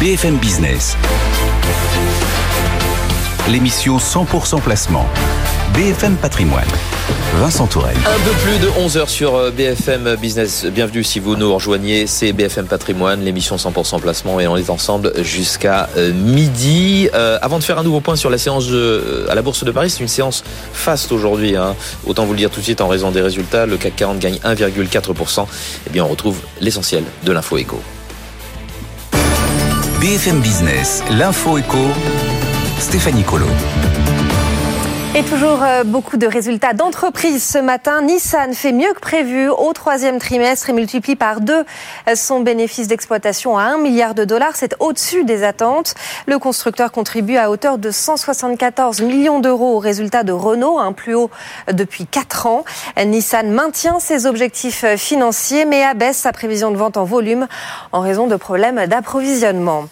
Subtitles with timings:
[0.00, 0.96] BFM Business.
[3.50, 5.04] L'émission 100% placement.
[5.74, 6.64] BFM Patrimoine.
[7.34, 7.98] Vincent Tourelle.
[7.98, 10.64] Un peu plus de 11h sur euh, BFM Business.
[10.64, 12.06] Bienvenue si vous nous rejoignez.
[12.06, 17.10] C'est BFM Patrimoine, l'émission 100% placement et on est ensemble jusqu'à euh, midi.
[17.12, 18.68] Euh, avant de faire un nouveau point sur la séance
[19.28, 21.56] à la Bourse de Paris, c'est une séance faste aujourd'hui.
[21.56, 21.76] Hein.
[22.06, 23.66] Autant vous le dire tout de suite en raison des résultats.
[23.66, 25.46] Le CAC 40 gagne 1,4%.
[25.86, 27.82] Eh bien, on retrouve l'essentiel de l'info éco.
[30.00, 31.76] BFM Business, l'info éco,
[32.78, 33.46] Stéphanie Colo.
[35.16, 38.00] Et toujours euh, beaucoup de résultats d'entreprise ce matin.
[38.02, 41.64] Nissan fait mieux que prévu au troisième trimestre et multiplie par deux
[42.08, 44.52] euh, son bénéfice d'exploitation à 1 milliard de dollars.
[44.54, 45.96] C'est au-dessus des attentes.
[46.26, 51.16] Le constructeur contribue à hauteur de 174 millions d'euros au résultat de Renault, un plus
[51.16, 51.30] haut
[51.72, 52.64] depuis 4 ans.
[53.04, 57.48] Nissan maintient ses objectifs financiers mais abaisse sa prévision de vente en volume
[57.90, 59.86] en raison de problèmes d'approvisionnement.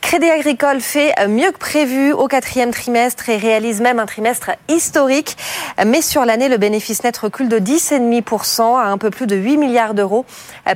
[0.00, 5.36] Crédit Agricole fait mieux que prévu au quatrième trimestre et réalise même un trimestre historique.
[5.84, 9.56] Mais sur l'année, le bénéfice net recule de 10,5% à un peu plus de 8
[9.56, 10.24] milliards d'euros.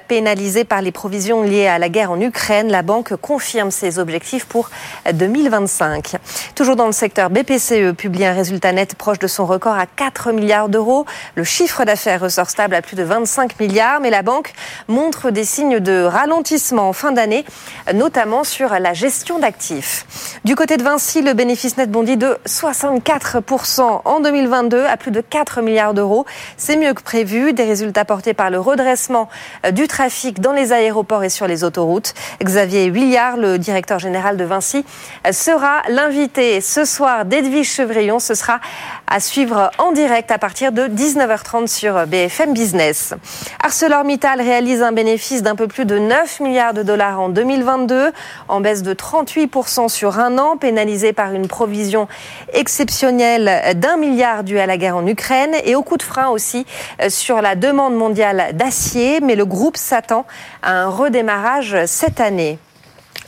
[0.08, 4.46] Pénalisé par les provisions liées à la guerre en Ukraine, la banque confirme ses objectifs
[4.46, 4.70] pour
[5.12, 6.16] 2025.
[6.54, 10.32] Toujours dans le secteur, BPCE publie un résultat net proche de son record à 4
[10.32, 11.06] milliards d'euros.
[11.34, 14.52] Le chiffre d'affaires ressort stable à plus de 25 milliards, mais la banque
[14.88, 17.44] montre des signes de ralentissement en fin d'année,
[17.92, 20.38] notamment sur la gestion d'actifs.
[20.44, 25.20] Du côté de Vinci, le bénéfice net bondit de 64% en 2022 à plus de
[25.20, 26.26] 4 milliards d'euros.
[26.56, 27.52] C'est mieux que prévu.
[27.52, 29.28] Des résultats portés par le redressement
[29.64, 32.14] euh, du trafic dans les aéroports et sur les autoroutes.
[32.42, 34.84] Xavier Huillard, le directeur général de Vinci,
[35.26, 38.18] euh, sera l'invité ce soir d'Edwige Chevrillon.
[38.18, 38.60] Ce sera
[39.06, 43.14] à suivre en direct à partir de 19h30 sur BFM Business.
[43.62, 48.12] ArcelorMittal réalise un bénéfice d'un peu plus de 9 milliards de dollars en 2022,
[48.48, 52.08] en baisse de 38% sur un an, pénalisé par une provision
[52.52, 56.66] exceptionnelle d'un milliard dû à la guerre en Ukraine et au coup de frein aussi
[57.00, 59.20] euh, sur la demande mondiale d'acier.
[59.20, 60.26] Mais le groupe s'attend
[60.62, 62.58] à un redémarrage cette année.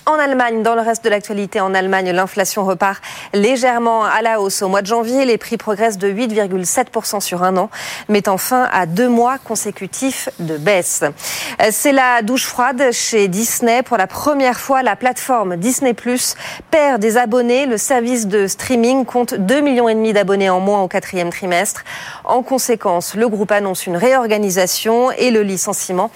[0.09, 3.03] En Allemagne, dans le reste de l'actualité, en Allemagne, l'inflation repart
[3.35, 4.63] légèrement à la hausse.
[4.63, 7.71] Au mois de janvier, les prix progressent de 8,7% sur un an,
[8.09, 11.03] mettant fin à deux mois consécutifs de baisse.
[11.73, 13.83] C'est la douche froide chez Disney.
[13.83, 16.37] Pour la première fois, la plateforme Disney Plus
[16.71, 17.67] perd des abonnés.
[17.67, 21.83] Le service de streaming compte 2,5 millions d'abonnés en moins au quatrième trimestre.
[22.23, 26.13] En conséquence, le groupe annonce une réorganisation et le licenciement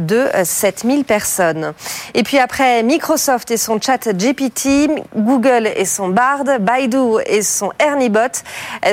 [0.00, 1.74] de 7000 personnes.
[2.14, 7.70] Et puis après Microsoft, et son chat GPT, Google et son Bard, Baidu et son
[7.78, 8.42] Ernibot.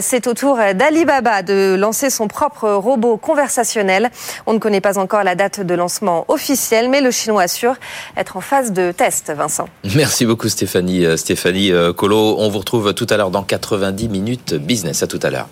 [0.02, 4.09] C'est au tour d'Alibaba de lancer son propre robot conversationnel.
[4.46, 7.75] On ne connaît pas encore la date de lancement officielle, mais le chinois assure
[8.18, 9.68] être en phase de test, Vincent.
[9.96, 11.06] Merci beaucoup Stéphanie.
[11.06, 15.03] Euh, Stéphanie euh, Colo, on vous retrouve tout à l'heure dans 90 minutes business.
[15.03, 15.47] À tout à l'heure.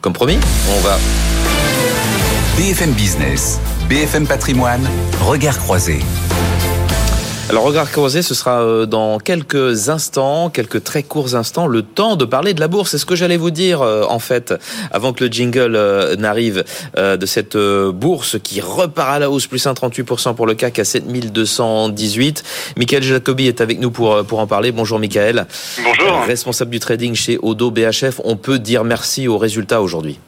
[0.00, 0.38] Comme promis,
[0.76, 0.98] on va...
[2.56, 4.88] BFM Business, BFM Patrimoine,
[5.20, 6.00] regard croisé.
[7.48, 12.16] Alors, regard croisé, ce sera euh, dans quelques instants, quelques très courts instants, le temps
[12.16, 12.90] de parler de la bourse.
[12.90, 14.52] C'est ce que j'allais vous dire, euh, en fait,
[14.90, 16.64] avant que le jingle euh, n'arrive,
[16.96, 22.42] de cette bourse qui repart à la hausse, plus 1,38% pour le CAC à 7218.
[22.76, 24.72] Michael Jacobi est avec nous pour, pour en parler.
[24.72, 25.46] Bonjour, Michael.
[25.84, 26.22] Bonjour.
[26.26, 28.20] Responsable du trading chez Odo BHF.
[28.24, 30.18] On peut dire merci aux résultats aujourd'hui.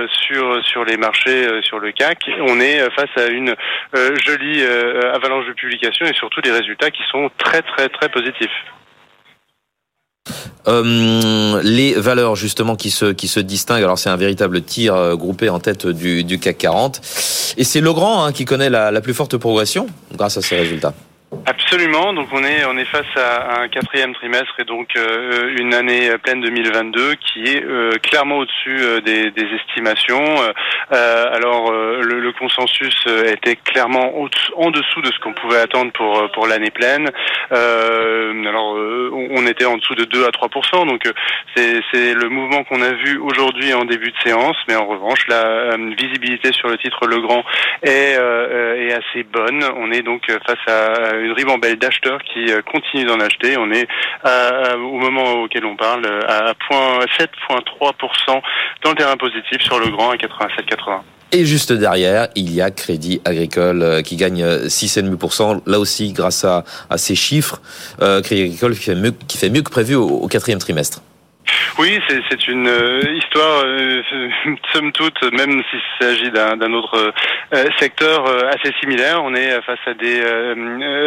[0.08, 2.30] sur sur les marchés, sur le CAC.
[2.48, 6.92] On est face à une euh, jolie euh, avalanche de publications et surtout des résultats
[6.92, 8.52] qui sont très très très positifs.
[10.68, 13.84] Euh, les valeurs justement qui se qui se distinguent.
[13.84, 17.02] Alors c'est un véritable tir groupé en tête du, CAC 40
[17.58, 20.94] et c'est Legrand hein, qui connaît la, la plus forte progression grâce à ces résultats.
[21.46, 22.14] Absolument.
[22.14, 26.10] Donc on est on est face à un quatrième trimestre et donc euh, une année
[26.24, 30.24] pleine 2022 qui est euh, clairement au-dessus euh, des, des, estimations.
[30.90, 36.48] alors le, le, consensus était clairement en dessous de ce qu'on pouvait attendre pour pour
[36.48, 37.10] l'année pleine.
[37.52, 41.04] alors on était en dessous de 2 à 3% donc
[41.56, 45.28] c'est c'est le mouvement qu'on a vu aujourd'hui en début de séance, mais en revanche
[45.28, 47.44] la visibilité sur le titre Legrand
[47.84, 49.64] est est assez bonne.
[49.78, 53.58] On est donc face à une ribambelle d'acheteurs qui continuent d'en acheter.
[53.58, 53.88] On est
[54.76, 58.42] au moment auquel on parle à 7,3%
[58.84, 61.02] dans le terrain positif sur le grand à 87,80.
[61.32, 65.64] Et juste derrière, il y a Crédit Agricole euh, qui gagne 6,5%.
[65.66, 66.64] Là aussi, grâce à,
[66.96, 67.62] ces chiffres,
[68.02, 68.76] euh, Crédit Agricole
[69.28, 71.02] qui fait mieux que prévu au quatrième trimestre.
[71.78, 72.00] Oui,
[72.30, 74.02] c'est une euh, histoire, euh,
[74.74, 77.12] somme toute, même s'il s'agit d'un autre
[77.54, 79.24] euh, secteur assez similaire.
[79.24, 80.22] On est face à des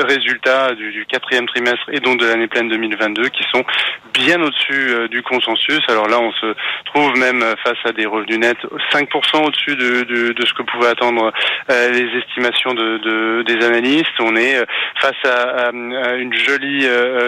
[0.06, 3.64] résultats du, quatrième trimestre et donc de l'année pleine 2022 qui sont
[4.12, 5.80] bien au-dessus du consensus.
[5.88, 6.54] Alors là, on se
[6.86, 8.58] trouve même face à des revenus nets
[8.92, 11.32] 5% au-dessus de, de, de, ce que pouvaient attendre
[11.68, 14.20] les estimations de, des analystes.
[14.20, 14.58] On est
[15.00, 16.86] face à, à une jolie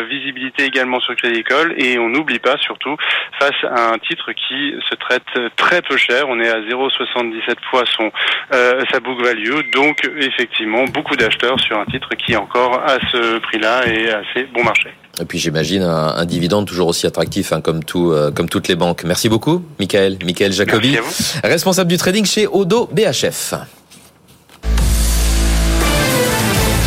[0.08, 2.96] visibilité également sur Crédit Agricole et on n'oublie pas surtout
[3.38, 5.22] face à un titre qui se traite
[5.56, 6.28] très peu cher.
[6.28, 8.10] On est à 0,77 fois son
[8.54, 12.98] euh, sa book value, donc effectivement beaucoup d'acheteurs sur un titre qui est encore à
[13.12, 14.90] ce prix-là et assez bon marché.
[15.20, 18.76] Et puis j'imagine un, dividende toujours aussi attractif hein, comme tout euh, comme toutes les
[18.76, 19.04] banques.
[19.04, 20.98] Merci beaucoup, Michael, Michael Jacobi,
[21.44, 23.54] responsable du trading chez Odo BHF.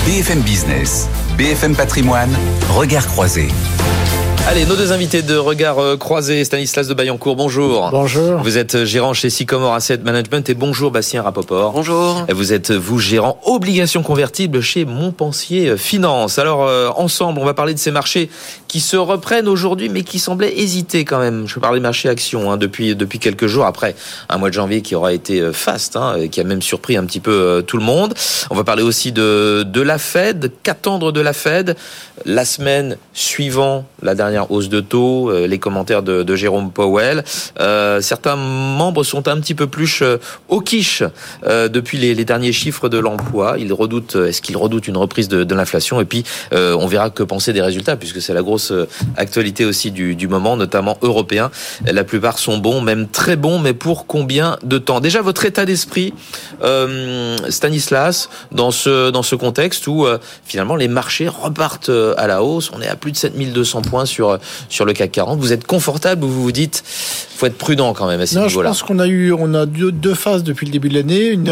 [0.05, 2.35] BFM Business, BFM Patrimoine,
[2.69, 3.47] regard croisé.
[4.45, 7.89] Allez, nos deux invités de regard euh, croisé, Stanislas de Bayancourt, bonjour.
[7.91, 8.39] Bonjour.
[8.43, 11.71] Vous êtes euh, gérant chez Sycomore Asset Management et bonjour Bastien Rapoport.
[11.71, 12.25] Bonjour.
[12.29, 16.39] Vous êtes, euh, vous, gérant obligations convertibles chez Montpensier Finance.
[16.39, 18.29] Alors, ensemble, on va parler de ces marchés
[18.73, 21.47] qui se reprennent aujourd'hui, mais qui semblaient hésiter quand même.
[21.47, 23.95] Je parle des marchés actions hein, depuis, depuis quelques jours, après
[24.29, 27.19] un mois de janvier qui aura été faste, hein, qui a même surpris un petit
[27.19, 28.15] peu tout le monde.
[28.49, 30.51] On va parler aussi de, de la Fed.
[30.63, 31.75] Qu'attendre de la Fed
[32.25, 37.23] la semaine suivant la dernière hausse de taux, euh, les commentaires de, Jérôme Powell.
[37.59, 40.17] Euh, certains membres sont un petit peu plus euh,
[40.47, 41.03] au quiche
[41.43, 43.55] depuis les, derniers chiffres de l'emploi.
[43.59, 45.99] Ils redoutent, est-ce qu'ils redoutent une reprise de, l'inflation?
[45.99, 48.62] Et puis, on verra que penser des résultats, puisque c'est la grosse
[49.17, 51.51] actualité aussi du, du moment, notamment européen.
[51.85, 54.99] La plupart sont bons, même très bons, mais pour combien de temps?
[54.99, 56.13] Déjà, votre état d'esprit,
[57.49, 60.05] Stanislas, dans ce dans ce contexte où
[60.45, 62.71] finalement les marchés repartent à la hausse.
[62.73, 64.37] On est à plus de 7200 points sur euh,
[64.69, 66.83] sur le CAC 40 Vous êtes confortable ou vous vous dites
[67.35, 68.69] faut être prudent quand même à ce niveau-là?
[68.69, 71.27] Je pense qu'on a eu on a deux, phases depuis le début de l'année.
[71.27, 71.43] Une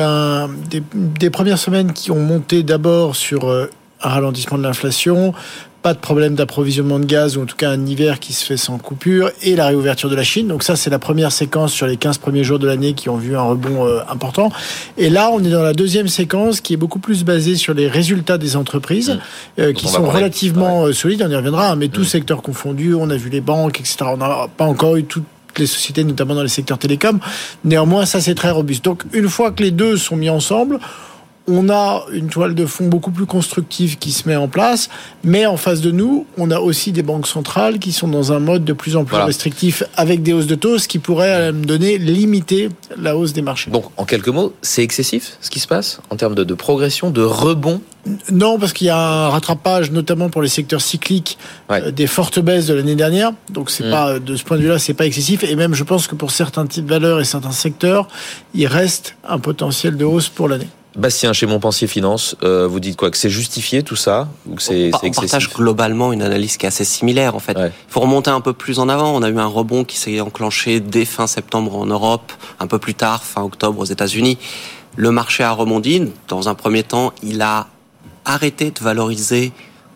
[0.69, 3.69] des, des, premières semaines qui ont monté d'abord sur euh,
[4.01, 5.33] un ralentissement de l'inflation,
[5.81, 8.57] pas de problème d'approvisionnement de gaz, ou en tout cas un hiver qui se fait
[8.57, 10.47] sans coupure, et la réouverture de la Chine.
[10.47, 13.17] Donc ça, c'est la première séquence sur les 15 premiers jours de l'année qui ont
[13.17, 14.51] vu un rebond euh, important.
[14.97, 17.87] Et là, on est dans la deuxième séquence qui est beaucoup plus basée sur les
[17.87, 19.61] résultats des entreprises, mmh.
[19.61, 22.05] euh, qui sont relativement euh, solides, on y reviendra, hein, mais tous mmh.
[22.05, 23.97] secteurs confondus, on a vu les banques, etc.
[24.01, 25.25] On n'a pas encore eu toutes
[25.57, 27.19] les sociétés, notamment dans les secteurs télécoms.
[27.65, 28.85] Néanmoins, ça, c'est très robuste.
[28.85, 30.79] Donc, une fois que les deux sont mis ensemble,
[31.47, 34.89] on a une toile de fond beaucoup plus constructive qui se met en place,
[35.23, 38.39] mais en face de nous, on a aussi des banques centrales qui sont dans un
[38.39, 41.65] mode de plus en plus restrictif avec des hausses de taux, ce qui pourrait me
[41.65, 43.71] donner limiter la hausse des marchés.
[43.71, 47.21] Donc, en quelques mots, c'est excessif ce qui se passe en termes de, progression, de
[47.21, 47.81] rebond?
[48.31, 51.37] Non, parce qu'il y a un rattrapage, notamment pour les secteurs cycliques,
[51.71, 53.31] euh, des fortes baisses de l'année dernière.
[53.49, 53.91] Donc, c'est mm.
[53.91, 55.43] pas de ce point de vue-là, c'est pas excessif.
[55.43, 58.07] Et même, je pense que pour certains types de valeurs et certains secteurs,
[58.55, 60.67] il reste un potentiel de hausse pour l'année.
[60.95, 64.61] Bastien, chez Montpensier Finance, euh, vous dites quoi Que c'est justifié tout ça ou que
[64.61, 67.57] c'est On partage globalement une analyse qui est assez similaire en fait.
[67.57, 69.15] Il faut remonter un peu plus en avant.
[69.15, 72.77] On a eu un rebond qui s'est enclenché dès fin septembre en Europe, un peu
[72.77, 74.37] plus tard, fin octobre aux États-Unis.
[74.97, 76.11] Le marché a rebondi.
[76.27, 77.67] Dans un premier temps, il a
[78.25, 79.53] arrêté de valoriser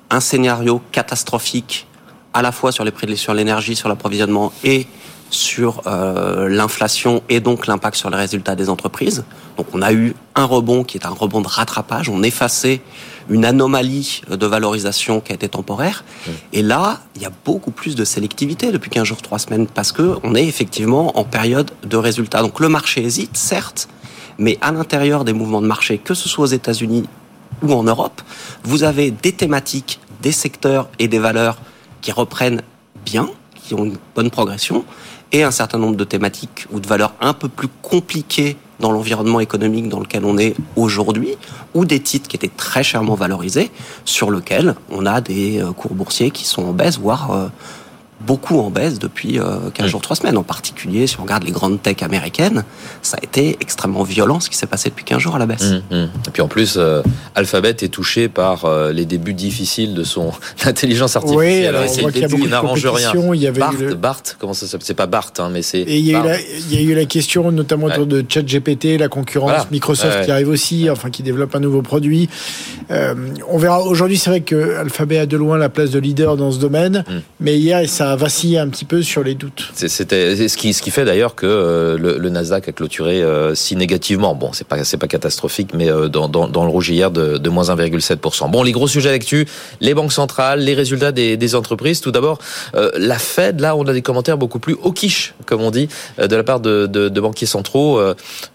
[0.09, 1.87] un scénario catastrophique
[2.33, 4.87] à la fois sur les prix de sur l'énergie, sur l'approvisionnement et
[5.29, 9.23] sur euh, l'inflation et donc l'impact sur les résultats des entreprises.
[9.57, 12.81] Donc on a eu un rebond qui est un rebond de rattrapage, on effaçait
[13.29, 16.03] une anomalie de valorisation qui a été temporaire.
[16.53, 19.91] Et là, il y a beaucoup plus de sélectivité depuis 15 jours, 3 semaines, parce
[19.91, 22.41] que on est effectivement en période de résultats.
[22.41, 23.87] Donc le marché hésite, certes,
[24.37, 27.05] mais à l'intérieur des mouvements de marché, que ce soit aux États-Unis
[27.63, 28.21] ou en Europe,
[28.63, 31.57] vous avez des thématiques, des secteurs et des valeurs
[32.01, 32.61] qui reprennent
[33.05, 34.85] bien, qui ont une bonne progression,
[35.31, 39.39] et un certain nombre de thématiques ou de valeurs un peu plus compliquées dans l'environnement
[39.39, 41.37] économique dans lequel on est aujourd'hui,
[41.73, 43.71] ou des titres qui étaient très chèrement valorisés,
[44.03, 47.47] sur lesquels on a des euh, cours boursiers qui sont en baisse, voire euh,
[48.21, 49.39] beaucoup en baisse depuis
[49.73, 50.37] 15 jours, 3 semaines.
[50.37, 52.63] En particulier, si on regarde les grandes tech américaines,
[53.01, 55.71] ça a été extrêmement violent ce qui s'est passé depuis 15 jours à la baisse.
[55.71, 56.09] Mmh, mmh.
[56.27, 56.79] Et puis en plus,
[57.35, 60.31] Alphabet est touché par les débuts difficiles de son
[60.65, 61.61] intelligence artificielle.
[61.61, 63.13] Oui, alors, on voit qu'il y a beaucoup n'arrange rien.
[63.33, 63.95] Il y avait Bart, le...
[63.95, 64.85] Bart, comment ça s'appelle?
[64.85, 65.79] C'est pas Bart, hein, mais c'est.
[65.79, 68.23] Et il y, a eu la, il y a eu la question notamment autour de
[68.27, 72.29] ChatGPT, la concurrence, Microsoft qui arrive aussi, enfin qui développe un nouveau produit.
[72.91, 73.15] Euh,
[73.49, 73.81] on verra.
[73.81, 77.03] Aujourd'hui, c'est vrai que Alphabet a de loin la place de leader dans ce domaine,
[77.07, 77.13] mmh.
[77.39, 79.71] mais hier, ça a vacillé un petit peu sur les doutes.
[79.73, 83.55] C'était ce qui, ce qui fait d'ailleurs que euh, le, le, Nasdaq a clôturé euh,
[83.55, 84.35] si négativement.
[84.35, 87.37] Bon, c'est pas c'est pas catastrophique, mais euh, dans, dans, dans, le rouge hier de,
[87.37, 88.51] de moins 1,7%.
[88.51, 89.47] Bon, les gros sujets d'actu,
[89.81, 92.01] les banques centrales, les résultats des, des entreprises.
[92.01, 92.39] Tout d'abord,
[92.73, 93.59] la Fed.
[93.59, 96.59] Là, on a des commentaires beaucoup plus au quiche, comme on dit, de la part
[96.59, 97.99] de, de, de banquiers centraux,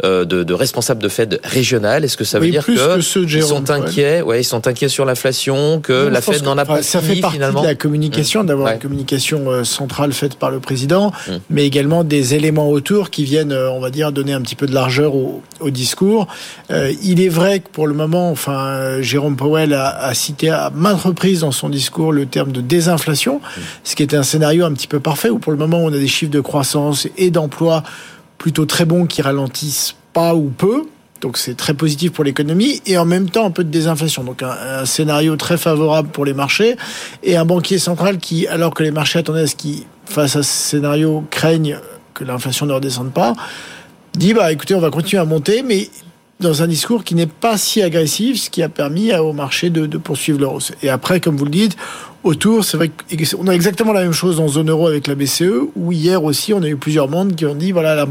[0.03, 2.05] de, de, responsables de Fed régionales.
[2.05, 4.23] Est-ce que ça veut dire que, que ils sont inquiets?
[4.23, 7.37] Ouais, ils sont inquiets sur l'inflation, que la Fed n'en a pas Ça fait partie
[7.37, 7.63] finalement.
[7.63, 8.47] de la communication, mmh.
[8.47, 11.33] d'avoir une communication centrale faite par le président, mmh.
[11.51, 14.67] mais également des éléments autour qui viennent, euh, on va dire, donner un petit peu
[14.67, 16.27] de largeur au, au discours.
[16.71, 20.71] Euh, il est vrai que pour le moment, enfin, Jérôme Powell a, a, cité à
[20.71, 23.61] maintes reprises dans son discours le terme de désinflation, mmh.
[23.85, 25.99] ce qui était un scénario un petit peu parfait où pour le moment on a
[25.99, 27.83] des chiffres de croissance et d'emploi
[28.39, 30.85] plutôt très bons qui ralentissent pas ou peu.
[31.21, 34.25] Donc c'est très positif pour l'économie et en même temps un peu de désinflation.
[34.25, 36.77] Donc un, scénario très favorable pour les marchés
[37.23, 40.43] et un banquier central qui, alors que les marchés attendaient à ce qui, face à
[40.43, 41.79] ce scénario, craignent
[42.15, 43.35] que l'inflation ne redescende pas,
[44.15, 45.89] dit bah écoutez on va continuer à monter, mais
[46.41, 49.85] dans un discours qui n'est pas si agressif, ce qui a permis au marché de,
[49.85, 50.73] de poursuivre leur hausse.
[50.83, 51.77] Et après, comme vous le dites,
[52.23, 55.69] autour, c'est vrai qu'on a exactement la même chose dans zone euro avec la BCE,
[55.77, 58.07] où hier aussi, on a eu plusieurs mondes qui ont dit, voilà,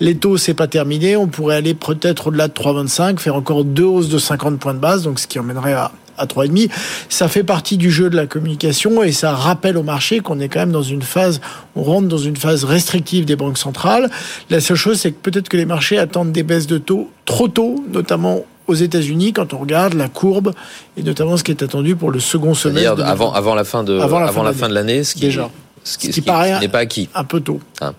[0.00, 3.84] les taux, c'est pas terminé, on pourrait aller peut-être au-delà de 3,25, faire encore deux
[3.84, 6.70] hausses de 50 points de base, donc ce qui emmènerait à, à 3,5.
[7.08, 10.48] Ça fait partie du jeu de la communication et ça rappelle au marché qu'on est
[10.48, 11.40] quand même dans une phase,
[11.76, 14.10] on rentre dans une phase restrictive des banques centrales.
[14.48, 17.48] La seule chose, c'est que peut-être que les marchés attendent des baisses de taux trop
[17.48, 20.52] tôt, notamment aux États-Unis quand on regarde la courbe
[20.96, 23.04] et notamment ce qui est attendu pour le second semestre.
[23.04, 25.20] Avant, avant la fin de avant la, avant fin, la fin de l'année, ce qui
[25.20, 25.50] déjà.
[25.82, 27.08] Ce qui, ce qui, paraît n'est pas acquis.
[27.14, 27.58] Un peu tôt.
[27.80, 27.94] Ah.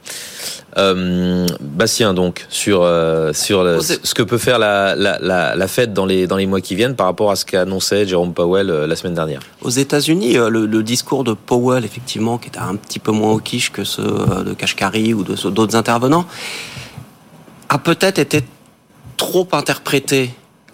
[0.78, 5.68] Euh, Bastien, donc sur euh, sur le, ce que peut faire la, la, la, la,
[5.68, 8.70] Fed dans les dans les mois qui viennent par rapport à ce qu'annonçait Jérôme Powell
[8.70, 9.42] euh, la semaine dernière.
[9.63, 13.32] Aux États-Unis, euh, le, le, discours de Powell, effectivement, qui était un petit peu moins
[13.32, 16.28] au quiche que ceux euh, de Kashkari ou de d'autres intervenants,
[17.68, 18.44] a peut-être été
[19.18, 20.32] trop interprété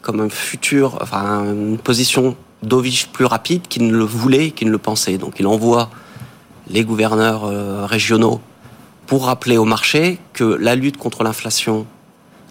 [0.08, 4.72] comme un futur, enfin une position dovish plus rapide qu'il ne le voulait, qu'il ne
[4.72, 5.18] le pensait.
[5.18, 5.90] Donc il envoie
[6.70, 8.40] les gouverneurs euh, régionaux
[9.06, 11.86] pour rappeler au marché que la lutte contre l'inflation,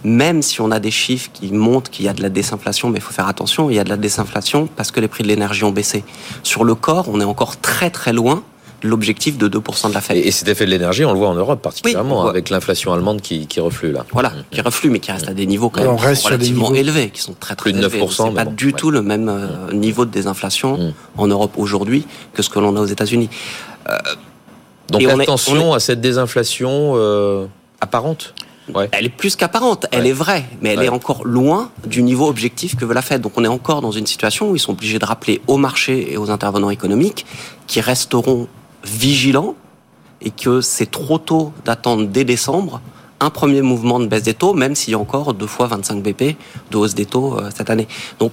[0.05, 2.99] même si on a des chiffres qui montrent qu'il y a de la désinflation, mais
[2.99, 5.29] il faut faire attention, il y a de la désinflation parce que les prix de
[5.29, 6.05] l'énergie ont baissé.
[6.43, 8.43] Sur le corps, on est encore très très loin
[8.87, 10.17] l'objectif de 2% de la Fed.
[10.17, 13.21] Et cet effet de l'énergie, on le voit en Europe particulièrement, oui, avec l'inflation allemande
[13.21, 14.05] qui, qui, reflue là.
[14.13, 14.45] Voilà, mmh.
[14.51, 17.55] qui reflue, mais qui reste à des niveaux quand même relativement élevés, qui sont très
[17.55, 18.09] très Plus de 9%, élevés.
[18.11, 18.73] C'est pas bon, du ouais.
[18.73, 20.93] tout le même euh, niveau de désinflation mmh.
[21.17, 23.29] en Europe aujourd'hui que ce que l'on a aux États-Unis.
[23.89, 23.97] Euh,
[24.91, 25.75] Donc attention est, est...
[25.75, 27.47] à cette désinflation euh,
[27.81, 28.35] apparente?
[28.75, 28.89] Ouais.
[28.93, 30.09] Elle est plus qu'apparente, elle ouais.
[30.09, 30.87] est vraie, mais elle ouais.
[30.87, 33.21] est encore loin du niveau objectif que veut la Fed.
[33.21, 36.13] Donc on est encore dans une situation où ils sont obligés de rappeler aux marchés
[36.13, 37.27] et aux intervenants économiques
[37.67, 38.49] qui resteront
[38.87, 39.55] vigilants
[40.21, 42.81] et que c'est trop tôt d'attendre dès décembre
[43.21, 46.03] un premier mouvement de baisse des taux, même s'il y a encore deux fois 25
[46.03, 46.37] BP
[46.71, 47.89] de hausse des taux euh, cette année.
[48.19, 48.33] Donc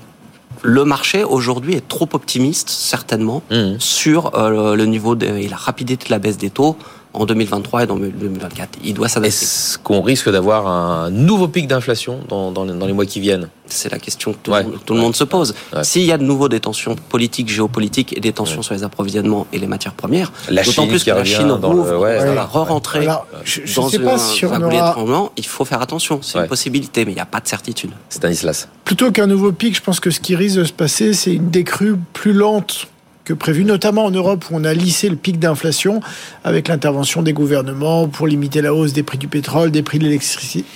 [0.62, 3.80] le marché aujourd'hui est trop optimiste, certainement, mmh.
[3.80, 6.78] sur euh, le niveau de, et la rapidité de la baisse des taux
[7.14, 8.80] en 2023 et dans 2024.
[8.84, 9.36] Il doit s'adapter.
[9.36, 13.50] Est-ce qu'on risque d'avoir un nouveau pic d'inflation dans, dans, dans, les mois qui viennent?
[13.66, 14.66] C'est la question que tout, ouais.
[14.86, 15.56] tout le monde se pose.
[15.74, 15.84] Ouais.
[15.84, 18.64] S'il y a de nouveau des tensions politiques, géopolitiques et des tensions ouais.
[18.64, 23.06] sur les approvisionnements et les matières premières, d'autant plus que la Chine rouvre, va re-rentrer
[23.06, 24.92] dans sais pas si un aura...
[24.92, 26.20] tremblement, il faut faire attention.
[26.22, 27.92] C'est une possibilité, mais il n'y a pas de certitude.
[28.10, 28.68] Stanislas.
[28.84, 31.50] Plutôt qu'un nouveau pic, je pense que ce qui risque de se passer, c'est une
[31.50, 32.88] décrue plus lente
[33.26, 36.02] que prévu, notamment en Europe où on a lissé le pic d'inflation
[36.44, 40.06] avec l'intervention des gouvernements pour limiter la hausse des prix du pétrole, des prix de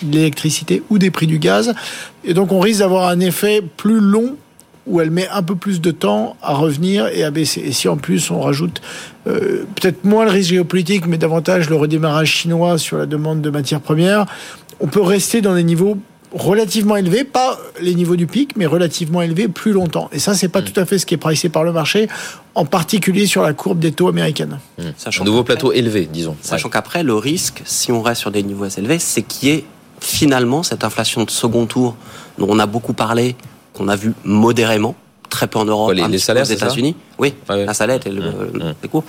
[0.03, 1.73] l'électricité ou des prix du gaz.
[2.23, 4.35] Et donc on risque d'avoir un effet plus long
[4.85, 7.61] où elle met un peu plus de temps à revenir et à baisser.
[7.65, 8.81] Et si en plus on rajoute
[9.27, 13.49] euh, peut-être moins le risque géopolitique, mais davantage le redémarrage chinois sur la demande de
[13.49, 14.25] matières premières,
[14.79, 15.97] on peut rester dans des niveaux
[16.33, 20.09] relativement élevé, pas les niveaux du pic, mais relativement élevé plus longtemps.
[20.11, 20.65] Et ça, c'est pas mmh.
[20.65, 22.07] tout à fait ce qui est pricé par le marché,
[22.55, 24.59] en particulier sur la courbe des taux américaines.
[24.77, 24.83] Mmh.
[25.19, 26.35] Un nouveau plateau élevé, disons.
[26.41, 26.73] Sachant ouais.
[26.73, 29.65] qu'après, le risque, si on reste sur des niveaux assez élevés, c'est qu'il y ait
[29.99, 31.95] finalement cette inflation de second tour
[32.37, 33.35] dont on a beaucoup parlé,
[33.73, 34.95] qu'on a vu modérément,
[35.29, 36.95] très peu en Europe, les, les salaires, aux États-Unis.
[37.19, 38.87] Oui, la salette et le, mmh, mmh.
[38.89, 39.03] cours.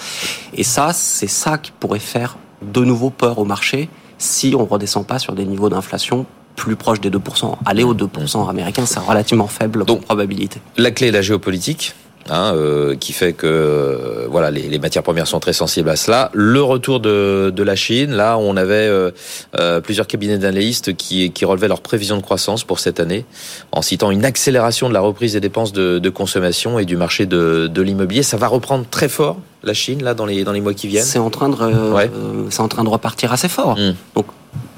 [0.54, 5.06] Et ça, c'est ça qui pourrait faire de nouveau peur au marché si on redescend
[5.06, 6.26] pas sur des niveaux d'inflation
[6.58, 7.56] plus proches des 2%.
[7.64, 10.60] Aller aux 2% américains, c'est relativement faible Donc, probabilité.
[10.76, 11.94] La clé est la géopolitique.
[12.30, 15.96] Hein, euh, qui fait que euh, voilà les, les, matières premières sont très sensibles à
[15.96, 16.30] cela.
[16.34, 19.12] Le retour de, de la Chine, là on avait euh,
[19.58, 23.24] euh plusieurs cabinets d'analystes qui, qui relevaient leurs prévisions de croissance pour cette année,
[23.72, 27.24] en citant une accélération de la reprise des dépenses de, de consommation et du marché
[27.24, 28.22] de, de l'immobilier.
[28.22, 31.04] Ça va reprendre très fort la Chine là dans les dans les mois qui viennent?
[31.04, 32.10] C'est en train de ouais.
[32.50, 33.78] c'est en train de repartir assez fort.
[33.78, 33.94] Mmh.
[34.16, 34.26] Donc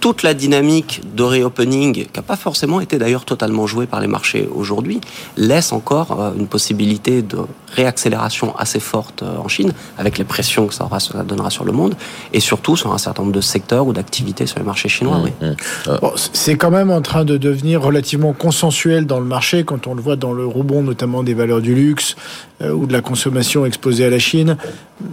[0.01, 4.07] toute la dynamique de reopening, qui n'a pas forcément été d'ailleurs totalement jouée par les
[4.07, 5.01] marchés aujourd'hui,
[5.37, 7.39] laisse encore euh, une possibilité de
[7.75, 11.65] réaccélération assez forte euh, en Chine, avec les pressions que ça, aura, ça donnera sur
[11.65, 11.95] le monde,
[12.33, 15.19] et surtout sur un certain nombre de secteurs ou d'activités sur les marchés chinois.
[15.19, 15.49] Mmh, oui.
[15.49, 15.99] Mmh.
[16.01, 19.95] Bon, c'est quand même en train de devenir relativement consensuel dans le marché, quand on
[19.95, 22.17] le voit dans le rebond notamment des valeurs du luxe
[22.63, 24.57] euh, ou de la consommation exposée à la Chine.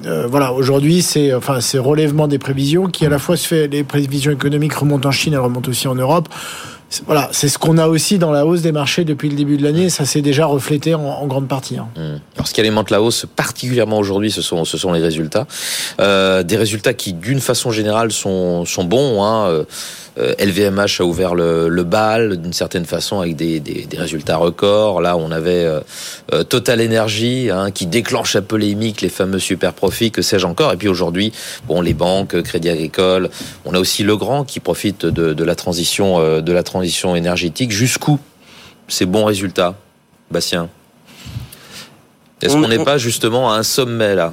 [0.05, 3.67] Euh, voilà, aujourd'hui, c'est enfin c'est relèvement des prévisions qui à la fois se fait
[3.67, 6.29] les prévisions économiques remontent en Chine, elles remontent aussi en Europe.
[7.05, 9.63] Voilà, c'est ce qu'on a aussi dans la hausse des marchés depuis le début de
[9.63, 9.89] l'année.
[9.89, 11.77] Ça s'est déjà reflété en, grande partie.
[11.77, 11.89] Hein.
[11.97, 12.21] Mmh.
[12.35, 15.47] Alors, ce qui alimente la hausse, particulièrement aujourd'hui, ce sont, ce sont les résultats.
[15.99, 19.21] Euh, des résultats qui, d'une façon générale, sont, sont bons.
[19.23, 19.65] Hein.
[20.17, 24.37] LVMH euh, a ouvert le, le bal d'une certaine façon avec des, des, des, résultats
[24.37, 25.01] records.
[25.01, 25.79] Là, on avait euh,
[26.33, 30.73] euh, Total Energy hein, qui déclenche la polémique, les fameux super profits, que sais-je encore.
[30.73, 31.31] Et puis aujourd'hui,
[31.67, 33.29] bon, les banques, Crédit Agricole.
[33.65, 37.71] On a aussi Legrand qui profite de, de la transition, de la transition énergétique.
[37.71, 38.19] Jusqu'où
[38.87, 39.75] ces bons résultats,
[40.31, 40.69] Bastien?
[42.41, 44.31] Est-ce qu'on n'est pas justement à un sommet là?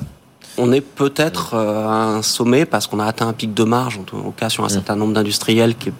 [0.58, 3.98] On est peut-être euh, à un sommet parce qu'on a atteint un pic de marge,
[3.98, 4.70] en tout cas sur un mm.
[4.70, 5.90] certain nombre d'industriels qui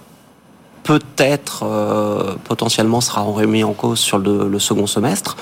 [0.85, 5.37] peut-être euh, potentiellement sera remis en cause sur le, le second semestre.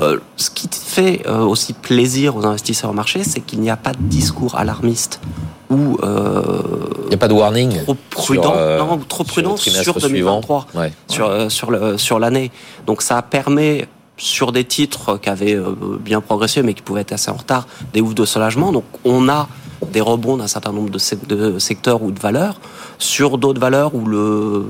[0.00, 3.76] Euh, ce qui fait euh, aussi plaisir aux investisseurs au marché, c'est qu'il n'y a
[3.76, 5.20] pas de discours alarmiste
[5.68, 9.98] ou il n'y a pas de warning trop prudent, sur, non, trop prudent sur, sur
[9.98, 10.92] 2023, ouais.
[11.08, 12.52] sur sur le, sur l'année.
[12.86, 17.12] Donc ça permet sur des titres qui avaient euh, bien progressé mais qui pouvaient être
[17.12, 18.72] assez en retard, des oufs de soulagement.
[18.72, 19.48] Donc on a
[19.92, 22.60] des rebonds d'un certain nombre de, secteurs ou de valeurs
[22.98, 24.64] sur d'autres valeurs où le,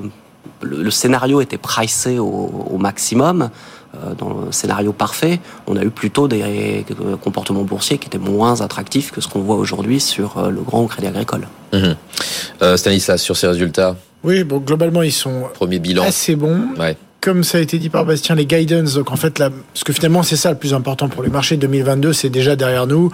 [0.63, 3.51] le, scénario était pricé au, maximum.
[3.95, 6.85] Euh, dans le scénario parfait, on a eu plutôt des
[7.23, 10.87] comportements boursiers qui étaient moins attractifs que ce qu'on voit aujourd'hui sur euh, le grand
[10.87, 11.47] crédit agricole.
[11.73, 12.77] Mmh.
[12.77, 13.97] Stanislas, sur ces résultats?
[14.25, 16.03] Oui, bon, globalement, ils sont Premier bilan.
[16.03, 16.61] assez bons.
[16.79, 19.83] Ouais comme ça a été dit par Bastien, les guidance, donc en fait, là, parce
[19.83, 21.57] que finalement, c'est ça le plus important pour les marchés.
[21.57, 23.11] 2022, c'est déjà derrière nous.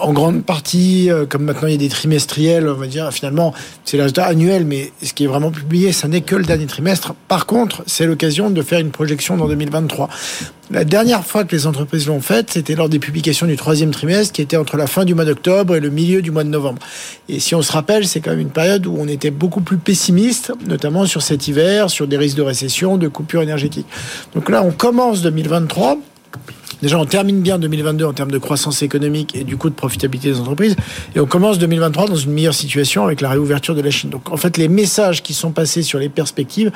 [0.00, 3.52] En grande partie, euh, comme maintenant il y a des trimestriels, on va dire, finalement,
[3.84, 7.14] c'est résultat annuel, mais ce qui est vraiment publié, ça n'est que le dernier trimestre.
[7.26, 10.08] Par contre, c'est l'occasion de faire une projection dans 2023.
[10.70, 14.32] La dernière fois que les entreprises l'ont faite, c'était lors des publications du troisième trimestre,
[14.32, 16.80] qui était entre la fin du mois d'octobre et le milieu du mois de novembre.
[17.28, 19.78] Et si on se rappelle, c'est quand même une période où on était beaucoup plus
[19.78, 23.86] pessimiste, notamment sur cet hiver, sur des risques de récession, de coupure énergétique.
[24.32, 25.98] Donc là, on commence 2023
[26.82, 30.30] Déjà, on termine bien 2022 en termes de croissance économique et du coup de profitabilité
[30.30, 30.76] des entreprises.
[31.14, 34.10] Et on commence 2023 dans une meilleure situation avec la réouverture de la Chine.
[34.10, 36.70] Donc, en fait, les messages qui sont passés sur les perspectives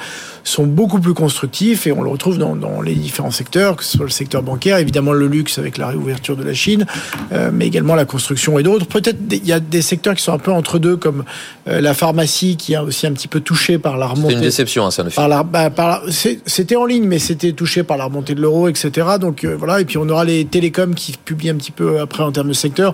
[0.45, 3.99] sont beaucoup plus constructifs et on le retrouve dans, dans les différents secteurs, que ce
[3.99, 6.87] soit le secteur bancaire, évidemment le luxe avec la réouverture de la Chine,
[7.33, 8.87] euh, mais également la construction et d'autres.
[8.87, 11.25] Peut-être il y a des secteurs qui sont un peu entre deux, comme
[11.69, 14.35] euh, la pharmacie qui a aussi un petit peu touché par la remontée.
[14.35, 15.17] C'est une déception, hein, ça ne fait.
[15.17, 16.03] Par bah,
[16.47, 19.07] c'était en ligne, mais c'était touché par la remontée de l'euro, etc.
[19.21, 19.80] Donc euh, voilà.
[19.81, 22.55] Et puis on aura les télécoms qui publient un petit peu après en termes de
[22.55, 22.93] secteur,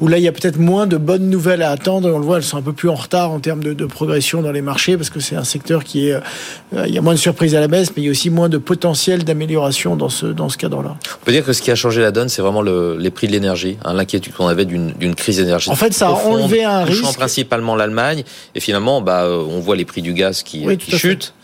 [0.00, 2.10] où là il y a peut-être moins de bonnes nouvelles à attendre.
[2.12, 4.42] On le voit, elles sont un peu plus en retard en termes de, de progression
[4.42, 7.14] dans les marchés parce que c'est un secteur qui est, euh, il y a moins
[7.14, 10.08] de surprises à la baisse, mais il y a aussi moins de potentiel d'amélioration dans
[10.08, 10.96] ce dans ce cadre-là.
[11.20, 13.26] On peut dire que ce qui a changé la donne, c'est vraiment le, les prix
[13.26, 15.72] de l'énergie, hein, l'inquiétude qu'on avait d'une crise énergétique.
[15.72, 17.14] En fait, ça a enlevé un risque.
[17.16, 20.96] principalement l'Allemagne, et finalement, bah, euh, on voit les prix du gaz qui, oui, qui
[20.98, 21.34] chutent.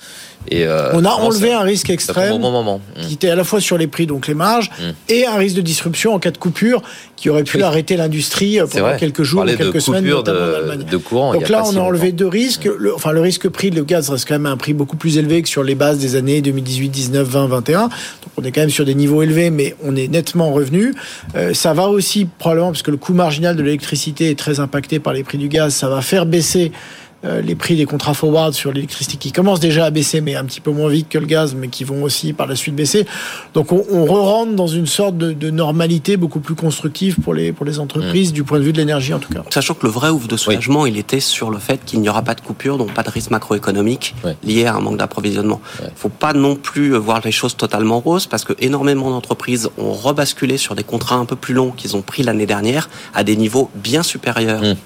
[0.50, 2.80] Et euh, on a enlevé un risque extrême bon moment.
[3.00, 5.12] qui était à la fois sur les prix, donc les marges, mmh.
[5.12, 6.82] et un risque de disruption en cas de coupure
[7.16, 7.62] qui aurait pu oui.
[7.62, 10.84] arrêter l'industrie pendant quelques jours ou quelques semaines, notamment de, en Allemagne.
[10.90, 12.68] De courant, donc là, on a enlevé deux risques.
[12.78, 15.18] Le, enfin, le risque prix, le gaz reste quand même à un prix beaucoup plus
[15.18, 17.80] élevé que sur les bases des années 2018, 19, 20, 21.
[17.82, 17.90] Donc
[18.36, 20.94] on est quand même sur des niveaux élevés, mais on est nettement revenu.
[21.34, 24.98] Euh, ça va aussi probablement parce que le coût marginal de l'électricité est très impacté
[25.00, 25.74] par les prix du gaz.
[25.74, 29.86] Ça va faire baisser euh, les prix des contrats forward sur l'électricité qui commencent déjà
[29.86, 32.32] à baisser, mais un petit peu moins vite que le gaz, mais qui vont aussi
[32.32, 33.06] par la suite baisser.
[33.54, 37.52] Donc on, on re-rentre dans une sorte de, de, normalité beaucoup plus constructive pour les,
[37.52, 38.34] pour les entreprises, mmh.
[38.34, 39.42] du point de vue de l'énergie en tout cas.
[39.50, 40.90] Sachant que le vrai ouvre de soulagement, oui.
[40.92, 43.30] il était sur le fait qu'il n'y aura pas de coupure, donc pas de risque
[43.30, 45.60] macroéconomique lié à un manque d'approvisionnement.
[45.80, 49.68] Il ne faut pas non plus voir les choses totalement roses, parce que énormément d'entreprises
[49.78, 53.24] ont rebasculé sur des contrats un peu plus longs qu'ils ont pris l'année dernière à
[53.24, 54.62] des niveaux bien supérieurs.
[54.62, 54.76] Mmh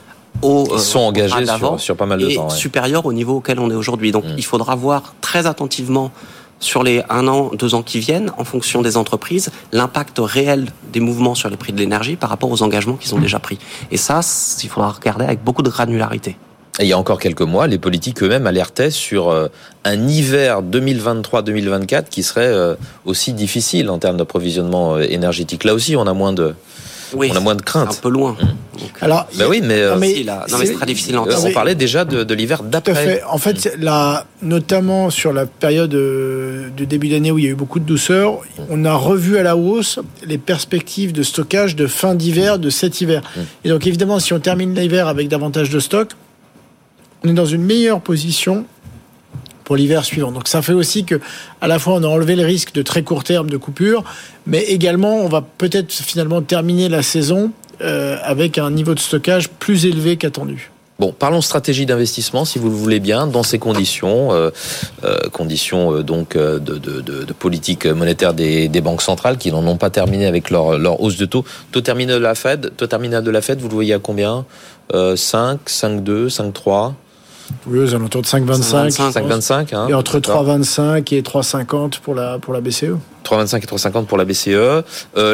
[0.41, 2.49] au, Ils sont engagés sur, sur, pas mal de et temps.
[2.49, 2.57] Ouais.
[2.57, 4.13] supérieur au niveau auquel on est aujourd'hui.
[4.13, 4.35] Donc, mmh.
[4.39, 6.11] il faudra voir très attentivement
[6.63, 11.01] sur les un an, deux ans qui viennent, en fonction des entreprises, l'impact réel des
[11.01, 13.59] mouvements sur les prix de l'énergie par rapport aux engagements qu'ils ont déjà pris.
[13.91, 14.21] Et ça,
[14.63, 16.37] il faudra regarder avec beaucoup de granularité.
[16.79, 19.49] Et il y a encore quelques mois, les politiques eux-mêmes alertaient sur euh,
[19.85, 25.65] un hiver 2023-2024 qui serait euh, aussi difficile en termes d'approvisionnement euh, énergétique.
[25.65, 26.55] Là aussi, on a moins de,
[27.15, 27.91] oui, on a moins de crainte.
[27.91, 28.33] Un peu loin.
[28.33, 28.79] Mmh.
[29.01, 31.17] Alors, bah oui, mais, non, mais, non, mais c'est très difficile.
[31.17, 33.23] Euh, on parlait déjà de, de l'hiver d'après.
[33.29, 33.83] En fait, mmh.
[33.83, 37.85] là, notamment sur la période de début d'année où il y a eu beaucoup de
[37.85, 42.71] douceur, on a revu à la hausse les perspectives de stockage de fin d'hiver de
[42.71, 43.23] cet hiver.
[43.23, 43.41] Mmh.
[43.65, 46.11] Et donc, évidemment, si on termine l'hiver avec davantage de stock,
[47.25, 48.65] on est dans une meilleure position
[49.65, 50.33] pour l'hiver suivant.
[50.33, 51.21] Donc ça fait aussi que
[51.61, 54.05] à la fois on a enlevé le risque de très court terme de coupure,
[54.47, 59.49] mais également on va peut-être finalement terminer la saison euh, avec un niveau de stockage
[59.49, 60.71] plus élevé qu'attendu.
[61.01, 64.51] Bon, parlons stratégie d'investissement, si vous le voulez bien, dans ces conditions, euh,
[65.03, 70.27] euh, conditions donc de, politique monétaire des, des, banques centrales qui n'en ont pas terminé
[70.27, 71.45] avec leur, leur hausse de taux.
[71.73, 74.45] Taux terminal de la Fed, taux terminal de la Fed, vous le voyez à combien?
[74.93, 76.93] 5, 5,2, 5,3
[77.67, 78.91] oui, aux alentours de 5,25.
[78.91, 79.75] 5,25.
[79.75, 82.97] Hein, et entre 3,25 et 3,50 pour la, pour la BCE.
[83.25, 84.49] 3,25 et 3,50 pour la BCE.
[84.49, 84.83] Euh,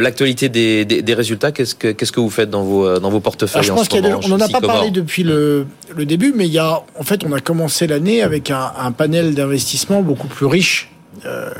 [0.00, 3.20] L'actualité des, des, des, résultats, qu'est-ce que, qu'est-ce que vous faites dans vos, dans vos
[3.20, 6.52] portefeuilles Alors, Je pense qu'on n'en a pas parlé depuis le, le début, mais il
[6.52, 10.46] y a, en fait, on a commencé l'année avec un, un panel d'investissement beaucoup plus
[10.46, 10.90] riche.
[11.26, 11.50] Euh,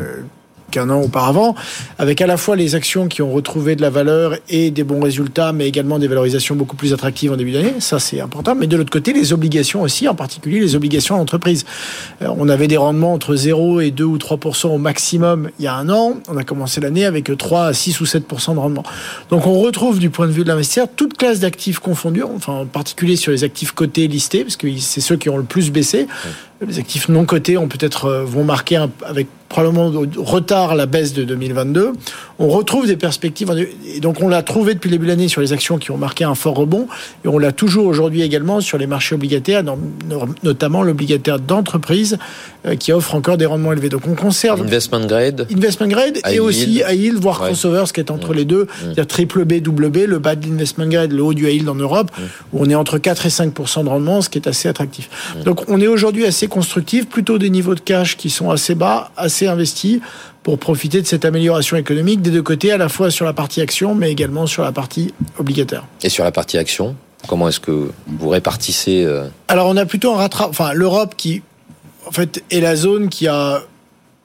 [0.71, 1.55] qu'un an auparavant,
[1.99, 5.01] avec à la fois les actions qui ont retrouvé de la valeur et des bons
[5.01, 7.75] résultats, mais également des valorisations beaucoup plus attractives en début d'année.
[7.81, 8.55] Ça, c'est important.
[8.55, 11.65] Mais de l'autre côté, les obligations aussi, en particulier les obligations à l'entreprise.
[12.23, 15.69] Euh, on avait des rendements entre 0 et 2 ou 3 au maximum il y
[15.69, 16.15] a un an.
[16.29, 18.85] On a commencé l'année avec 3 à 6 ou 7 de rendement.
[19.31, 22.67] Donc, on retrouve du point de vue de l'investisseur toute classe d'actifs confondus, enfin, en
[22.67, 26.07] particulier sur les actifs cotés listés, parce que c'est ceux qui ont le plus baissé.
[26.67, 31.13] Les actifs non cotés ont peut-être euh, vont marquer un, avec probablement retard la baisse
[31.15, 31.93] de 2022.
[32.39, 33.51] On retrouve des perspectives
[33.87, 35.97] et donc on l'a trouvé depuis le début de l'année sur les actions qui ont
[35.97, 36.87] marqué un fort rebond
[37.25, 39.65] et on l'a toujours aujourd'hui également sur les marchés obligataires,
[40.43, 42.19] notamment l'obligataire d'entreprise
[42.67, 43.89] euh, qui offre encore des rendements élevés.
[43.89, 47.49] Donc on conserve investment grade, investment grade et aussi high yield voire ouais.
[47.49, 48.37] crossover, ce qui est entre mmh.
[48.37, 51.49] les deux, c'est-à-dire triple B, double B, le bas de l'investment grade, le haut du
[51.49, 52.23] high yield en Europe, mmh.
[52.53, 55.09] où on est entre 4 et 5 de rendement, ce qui est assez attractif.
[55.45, 59.11] Donc on est aujourd'hui assez constructif, plutôt des niveaux de cash qui sont assez bas,
[59.17, 60.01] assez investis
[60.43, 63.61] pour profiter de cette amélioration économique des deux côtés, à la fois sur la partie
[63.61, 65.85] action, mais également sur la partie obligataire.
[66.03, 69.27] Et sur la partie action, comment est-ce que vous répartissez euh...
[69.49, 71.43] Alors on a plutôt un rattrapage, enfin l'Europe qui,
[72.07, 73.63] en fait, est la zone qui a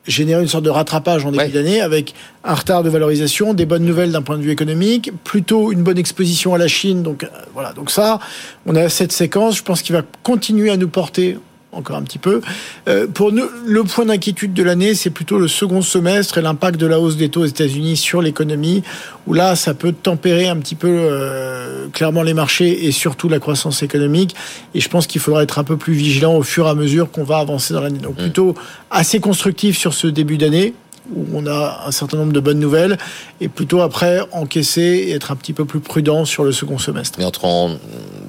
[0.05, 1.49] généré une sorte de rattrapage en début ouais.
[1.49, 5.71] d'année avec un retard de valorisation, des bonnes nouvelles d'un point de vue économique, plutôt
[5.71, 7.03] une bonne exposition à la Chine.
[7.03, 8.19] Donc voilà, donc ça,
[8.65, 9.57] on a cette séquence.
[9.57, 11.38] Je pense qu'il va continuer à nous porter
[11.73, 12.41] encore un petit peu.
[12.88, 16.79] Euh, pour nous, le point d'inquiétude de l'année, c'est plutôt le second semestre et l'impact
[16.79, 18.83] de la hausse des taux aux États-Unis sur l'économie,
[19.27, 23.39] où là, ça peut tempérer un petit peu euh, clairement les marchés et surtout la
[23.39, 24.36] croissance économique.
[24.75, 27.12] Et je pense qu'il faudra être un peu plus vigilant au fur et à mesure
[27.12, 27.99] qu'on va avancer dans l'année.
[27.99, 28.55] Donc plutôt
[28.91, 30.73] assez constructif sur ce début d'année
[31.16, 32.98] où on a un certain nombre de bonnes nouvelles,
[33.42, 37.20] et plutôt après encaisser et être un petit peu plus prudent sur le second semestre.
[37.20, 37.78] Mais entre en,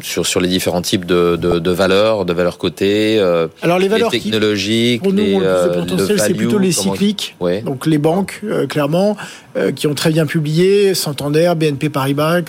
[0.01, 3.89] sur, sur les différents types de, de, de valeurs, de valeurs cotées, euh, Alors les
[3.89, 7.63] valeurs les technologiques, qui, pour nous, les, le de potentiel, c'est plutôt les cycliques, ouais.
[7.63, 9.17] donc les banques, euh, clairement,
[9.57, 12.43] euh, qui ont très bien publié, Santander, BNP Paribas,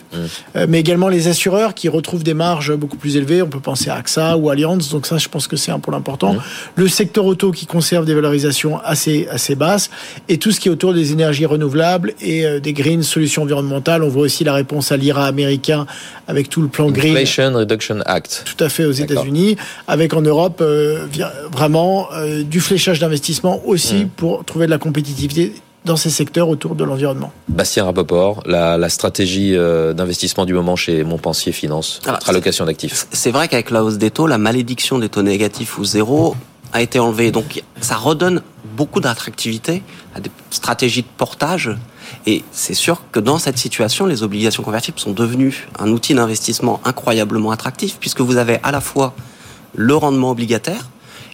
[0.56, 3.42] euh, mais également les assureurs qui retrouvent des marges beaucoup plus élevées.
[3.42, 5.94] On peut penser à AXA ou Allianz, donc ça, je pense que c'est un point
[5.94, 6.34] important.
[6.34, 6.42] Mmh.
[6.76, 9.90] Le secteur auto qui conserve des valorisations assez assez basses,
[10.30, 14.04] et tout ce qui est autour des énergies renouvelables et euh, des green solutions environnementales.
[14.04, 15.86] On voit aussi la réponse à l'IRA américain
[16.28, 17.12] avec tout le plan green.
[17.12, 18.44] Inflation Reduction Act.
[18.46, 21.06] Tout à fait aux États-Unis, avec en Europe euh,
[21.52, 24.10] vraiment euh, du fléchage d'investissement aussi mmh.
[24.16, 25.54] pour trouver de la compétitivité
[25.86, 27.32] dans ces secteurs autour de l'environnement.
[27.48, 33.06] Bastien Rapoport, la, la stratégie d'investissement du moment chez Montpensier Finance, Alors, votre allocation d'actifs.
[33.12, 36.36] C'est vrai qu'avec la hausse des taux, la malédiction des taux négatifs ou zéro
[36.74, 37.32] a été enlevée.
[37.32, 38.42] Donc ça redonne
[38.76, 39.84] beaucoup d'attractivité
[40.14, 41.72] à des stratégies de portage.
[42.26, 46.80] Et c'est sûr que dans cette situation, les obligations convertibles sont devenues un outil d'investissement
[46.84, 49.14] incroyablement attractif, puisque vous avez à la fois
[49.74, 50.90] le rendement obligataire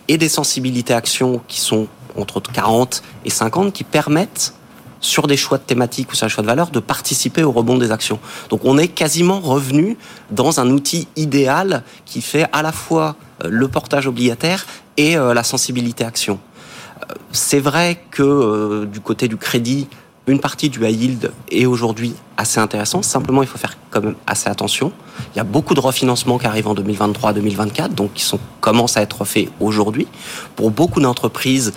[0.08, 4.54] et des sensibilités actions qui sont entre 40 et 50 qui permettent
[5.02, 7.78] sur des choix de thématiques ou sur des choix de valeur, de participer au rebond
[7.78, 8.20] des actions.
[8.50, 9.98] Donc on est quasiment revenu
[10.30, 14.66] dans un outil idéal qui fait à la fois euh, le portage obligataire
[14.98, 16.40] et euh, la sensibilité action.
[17.12, 19.88] Euh, c'est vrai que du côté du crédit,
[20.28, 23.04] une partie du high yield est aujourd'hui assez intéressante.
[23.04, 24.91] Simplement, il faut faire quand même assez attention.
[25.34, 29.26] Il y a beaucoup de refinancements qui arrivent en 2023-2024, donc qui commencent à être
[29.26, 30.08] faits aujourd'hui.
[30.56, 31.74] Pour beaucoup d'entreprises,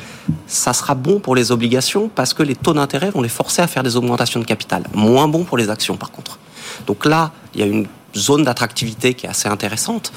[0.46, 3.66] ça sera bon pour les obligations parce que les taux d'intérêt vont les forcer à
[3.66, 4.84] faire des augmentations de capital.
[4.94, 6.38] Moins bon pour les actions, par contre.
[6.86, 7.86] Donc là, il y a une
[8.16, 10.12] zone d'attractivité qui est assez intéressante.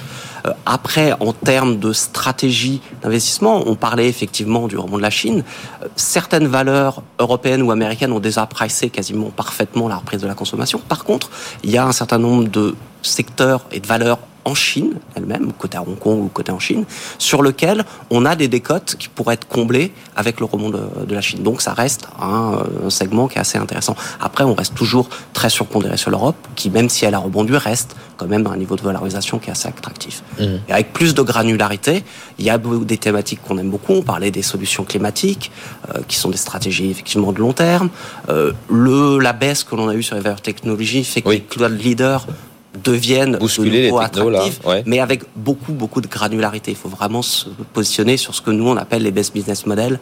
[0.46, 5.44] Euh, après, en termes de stratégie d'investissement, on parlait effectivement du rebond de la Chine.
[5.84, 10.36] Euh, certaines valeurs européennes ou américaines ont déjà pricé quasiment parfaitement la reprise de la
[10.36, 10.80] consommation.
[10.80, 11.30] Par contre,
[11.64, 15.78] il y a un certain nombre de secteurs et de valeurs en Chine elle-même, côté
[15.78, 16.86] à Hong Kong ou côté en Chine,
[17.18, 21.22] sur lequel on a des décotes qui pourraient être comblées avec le rebond de, la
[21.22, 21.44] Chine.
[21.44, 23.96] Donc ça reste un, segment qui est assez intéressant.
[24.22, 27.96] Après, on reste toujours très surpondéré sur l'Europe, qui même si elle a rebondi, reste
[28.18, 30.24] quand même à un niveau de valorisation qui est assez attractif.
[30.40, 30.44] Mmh.
[30.68, 32.04] Et avec plus de granularité,
[32.40, 33.94] il y a des thématiques qu'on aime beaucoup.
[33.94, 35.52] On parlait des solutions climatiques,
[35.94, 37.90] euh, qui sont des stratégies effectivement de long terme.
[38.30, 41.42] Euh, le, la baisse que l'on a eue sur les valeurs technologies fait que les
[41.42, 42.26] cloud leaders
[42.90, 46.72] deviennent bousculer les attractifs, mais avec beaucoup beaucoup de granularité.
[46.72, 50.00] Il faut vraiment se positionner sur ce que nous on appelle les best business models,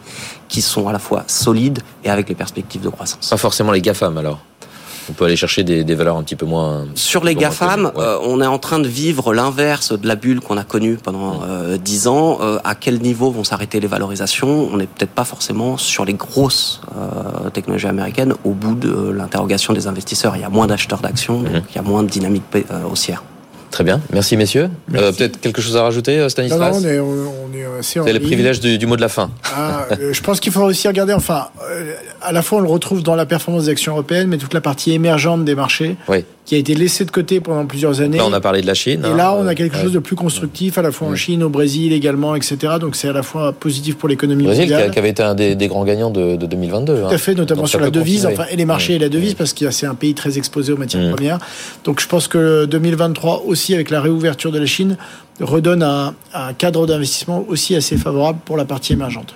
[0.48, 3.28] qui sont à la fois solides et avec les perspectives de croissance.
[3.30, 4.40] Pas forcément les GAFAM alors
[5.08, 6.86] on peut aller chercher des, valeurs un petit peu moins.
[6.94, 10.56] Sur les GAFAM, euh, on est en train de vivre l'inverse de la bulle qu'on
[10.56, 12.38] a connue pendant euh, dix ans.
[12.40, 14.68] Euh, à quel niveau vont s'arrêter les valorisations?
[14.72, 16.80] On n'est peut-être pas forcément sur les grosses
[17.52, 20.36] technologies américaines au bout de l'interrogation des investisseurs.
[20.36, 21.62] Il y a moins d'acheteurs d'actions, donc mhm.
[21.70, 22.44] il y a moins de dynamique
[22.90, 23.22] haussière.
[23.76, 24.00] Très bien.
[24.10, 24.70] Merci, messieurs.
[24.94, 28.00] Euh, peut-être quelque chose à rajouter, euh, Stanislas Non, non, on est, on est assez
[28.02, 29.30] C'est le privilège du, mot de la fin.
[29.54, 31.48] Ah, euh, je pense qu'il faut aussi regarder, enfin,
[32.22, 34.62] à la fois on le retrouve dans la performance des actions européennes, mais toute la
[34.62, 35.96] partie émergente des marchés.
[36.08, 38.18] Oui qui a été laissé de côté pendant plusieurs années.
[38.18, 39.04] Là, on a parlé de la Chine.
[39.04, 41.48] Et là, on a quelque chose de plus constructif, à la fois en Chine, au
[41.48, 42.74] Brésil également, etc.
[42.80, 44.68] Donc, c'est à la fois positif pour l'économie mondiale.
[44.68, 47.00] Brésil, qui avait été un des, grands gagnants de, 2022.
[47.00, 47.18] Tout à hein.
[47.18, 49.86] fait, notamment sur la devise, enfin, et les marchés et la devise, parce que c'est
[49.86, 51.40] un pays très exposé aux matières premières.
[51.84, 54.96] Donc, je pense que 2023 aussi, avec la réouverture de la Chine,
[55.40, 59.34] redonne un cadre d'investissement aussi assez favorable pour la partie émergente.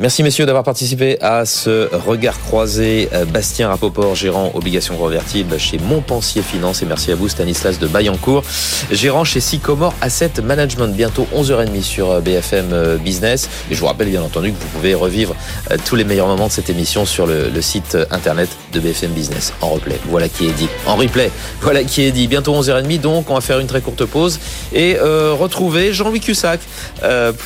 [0.00, 3.08] Merci messieurs d'avoir participé à ce regard croisé.
[3.12, 7.86] Euh, Bastien Rapoport, gérant obligations convertibles chez Montpensier Finance et merci à vous Stanislas de
[7.86, 8.42] Bayancourt,
[8.90, 10.88] gérant chez Sycomore Asset Management.
[10.96, 13.48] Bientôt 11h30 sur euh, BFM euh, Business.
[13.70, 15.36] Et je vous rappelle bien entendu que vous pouvez revivre
[15.84, 19.70] tous les meilleurs moments de cette émission sur le, site internet de BFM Business en
[19.70, 19.98] replay.
[20.08, 20.68] Voilà qui est dit.
[20.86, 21.30] En replay.
[21.60, 22.26] Voilà qui est dit.
[22.26, 24.40] Bientôt 11h30 donc on va faire une très courte pause
[24.72, 26.60] et retrouver Jean-Louis Cussac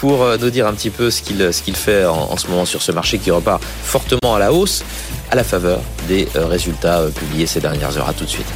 [0.00, 2.82] pour nous dire un petit peu ce qu'il ce qu'il fait en ce moment sur
[2.82, 4.84] ce marché qui repart fortement à la hausse
[5.30, 8.08] à la faveur des euh, résultats euh, publiés ces dernières heures.
[8.08, 8.46] À tout de suite.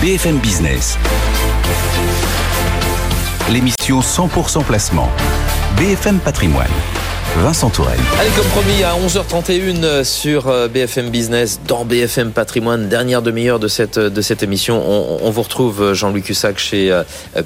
[0.00, 0.98] BFM Business.
[3.50, 5.10] L'émission 100% placement.
[5.76, 6.68] BFM Patrimoine.
[7.38, 7.98] Vincent Tourelle.
[8.18, 13.66] Allez, comme promis, à 11h31 sur euh, BFM Business, dans BFM Patrimoine, dernière demi-heure de
[13.66, 14.80] cette, de cette émission.
[14.86, 17.02] On, vous retrouve euh, Jean-Louis Cussac chez euh,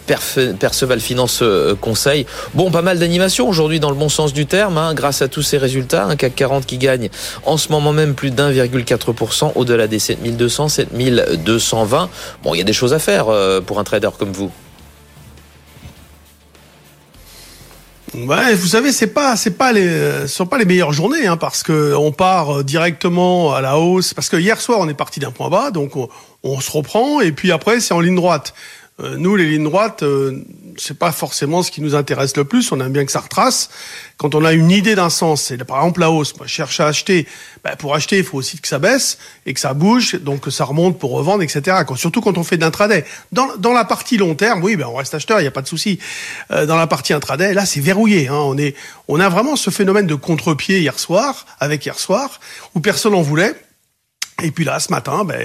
[0.06, 1.42] Perceval Finance
[1.80, 2.26] Conseil.
[2.54, 5.42] Bon, pas mal d'animation aujourd'hui dans le bon sens du terme, hein, grâce à tous
[5.42, 6.04] ces résultats.
[6.04, 7.08] Un CAC 40 qui gagne
[7.44, 12.10] en ce moment même plus d'1,4% au-delà des 7200, 7220.
[12.44, 13.26] Bon, il y a des choses à faire
[13.66, 14.50] pour un trader comme vous.
[18.14, 19.88] Vous savez, c'est pas, c'est pas les,
[20.22, 23.78] ce sont pas les meilleures journées, hein, parce que on part euh, directement à la
[23.78, 24.14] hausse.
[24.14, 26.08] Parce que hier soir, on est parti d'un point bas, donc on,
[26.42, 28.54] on se reprend, et puis après, c'est en ligne droite.
[29.00, 30.44] Euh, nous, les lignes droites, euh,
[30.76, 32.72] c'est pas forcément ce qui nous intéresse le plus.
[32.72, 33.70] On aime bien que ça retrace.
[34.16, 36.36] Quand on a une idée d'un sens, c'est par exemple la hausse.
[36.36, 37.26] Moi, je cherche à acheter.
[37.62, 40.50] Ben, pour acheter, il faut aussi que ça baisse et que ça bouge, donc que
[40.50, 41.76] ça remonte pour revendre, etc.
[41.94, 43.04] surtout quand on fait de l'intraday.
[43.30, 45.62] Dans, dans la partie long terme, oui, ben on reste acheteur, il n'y a pas
[45.62, 46.00] de souci.
[46.50, 48.26] Euh, dans la partie intraday, là, c'est verrouillé.
[48.26, 48.34] Hein.
[48.34, 48.74] On est,
[49.06, 52.40] on a vraiment ce phénomène de contre-pied hier soir, avec hier soir,
[52.74, 53.54] où personne en voulait.
[54.40, 55.36] Et puis là, ce matin, ben,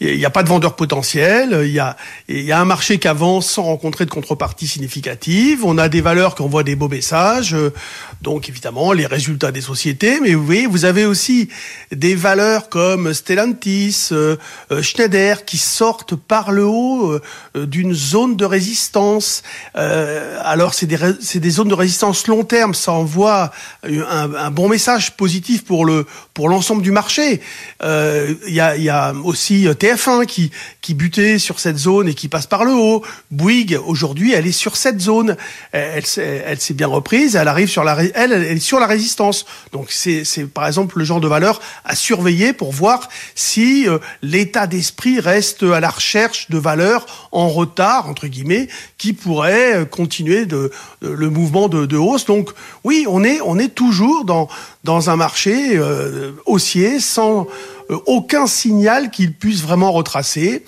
[0.00, 1.62] il euh, n'y a pas de vendeur potentiel.
[1.64, 1.96] Il y a,
[2.28, 5.64] y a un marché qui avance sans rencontrer de contrepartie significative.
[5.64, 7.52] On a des valeurs qui envoient des beaux messages.
[7.52, 7.72] Euh,
[8.20, 10.20] donc évidemment, les résultats des sociétés.
[10.20, 11.48] Mais vous voyez, vous avez aussi
[11.90, 14.36] des valeurs comme Stellantis, euh,
[14.82, 17.18] Schneider, qui sortent par le haut
[17.56, 19.42] d'une zone de résistance.
[19.74, 22.72] alors c'est des, c'est des zones de résistance long terme.
[22.72, 23.50] Ça envoie
[23.82, 27.40] un, un bon message positif pour le pour l'ensemble du marché.
[27.82, 32.14] Euh, Euh, y, a, y, a, aussi TF1 qui, qui butait sur cette zone et
[32.14, 33.02] qui passe par le haut.
[33.30, 35.36] Bouygues, aujourd'hui, elle est sur cette zone.
[35.72, 37.36] Elle, elle s'est bien reprise.
[37.36, 39.46] Elle arrive sur la, elle, elle est sur la résistance.
[39.72, 43.98] Donc c'est, c'est par exemple le genre de valeur à surveiller pour voir si euh,
[44.22, 50.46] l'état d'esprit reste à la recherche de valeurs en retard entre guillemets qui pourraient continuer
[50.46, 50.70] de,
[51.00, 52.26] le mouvement de, de hausse.
[52.26, 52.50] Donc
[52.84, 54.48] oui, on est on est toujours dans
[54.84, 60.64] dans un marché euh, haussier sans euh, aucun signal qu'il puisse vraiment retracer.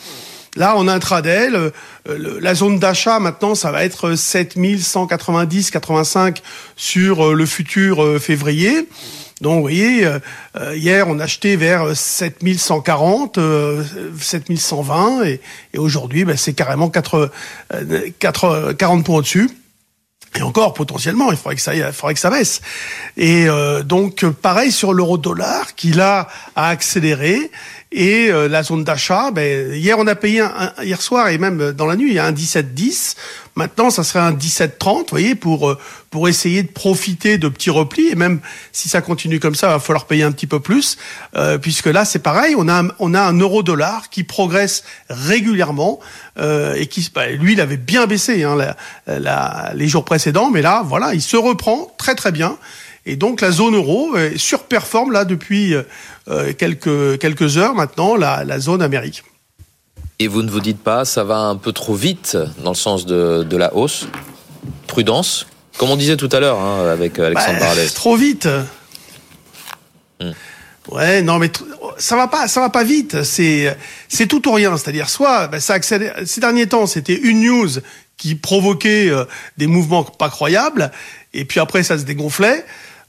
[0.56, 1.48] Là, en intraday,
[2.06, 6.36] la zone d'achat maintenant, ça va être 7190-85
[6.76, 8.88] sur euh, le futur février.
[9.40, 10.08] Donc, vous voyez,
[10.74, 13.40] hier, on achetait vers 7140,
[14.20, 15.40] 7120, et,
[15.74, 17.32] et aujourd'hui, ben, c'est carrément 4,
[18.20, 19.50] 4, 40 points au-dessus.
[20.36, 22.60] Et encore, potentiellement, il faudrait que ça, il faudrait que ça baisse.
[23.16, 27.50] Et euh, donc, pareil sur l'euro-dollar, qui là a accéléré.
[27.92, 31.70] Et euh, la zone d'achat, ben, hier on a payé un, hier soir et même
[31.70, 33.14] dans la nuit, il y a un 17,10.
[33.56, 35.78] Maintenant, ça serait un 17,30, vous voyez, pour euh,
[36.10, 38.08] pour essayer de profiter de petits replis.
[38.08, 38.40] Et même
[38.72, 40.96] si ça continue comme ça, il va falloir payer un petit peu plus,
[41.36, 46.00] euh, puisque là c'est pareil, on a on a un euro-dollar qui progresse régulièrement
[46.38, 48.76] euh, et qui, bah, lui, il avait bien baissé hein, la,
[49.18, 52.56] la, les jours précédents, mais là, voilà, il se reprend très très bien.
[53.06, 55.74] Et donc la zone euro surperforme là depuis
[56.28, 59.24] euh, quelques, quelques heures maintenant la, la zone Amérique.
[60.18, 63.04] Et vous ne vous dites pas, ça va un peu trop vite dans le sens
[63.04, 64.06] de, de la hausse?
[64.86, 65.46] Prudence?
[65.76, 68.48] Comme on disait tout à l'heure hein, avec Alexandre bah, Trop vite
[70.20, 70.30] hmm.
[70.90, 71.50] Ouais, non, mais
[71.96, 73.22] ça va pas, ça va pas vite.
[73.22, 73.76] C'est,
[74.08, 74.76] c'est tout ou rien.
[74.76, 76.14] C'est-à-dire, soit bah, ça accélère.
[76.26, 77.70] Ces derniers temps, c'était une news
[78.16, 79.24] qui provoquait euh,
[79.56, 80.92] des mouvements pas croyables,
[81.32, 82.64] et puis après, ça se dégonflait.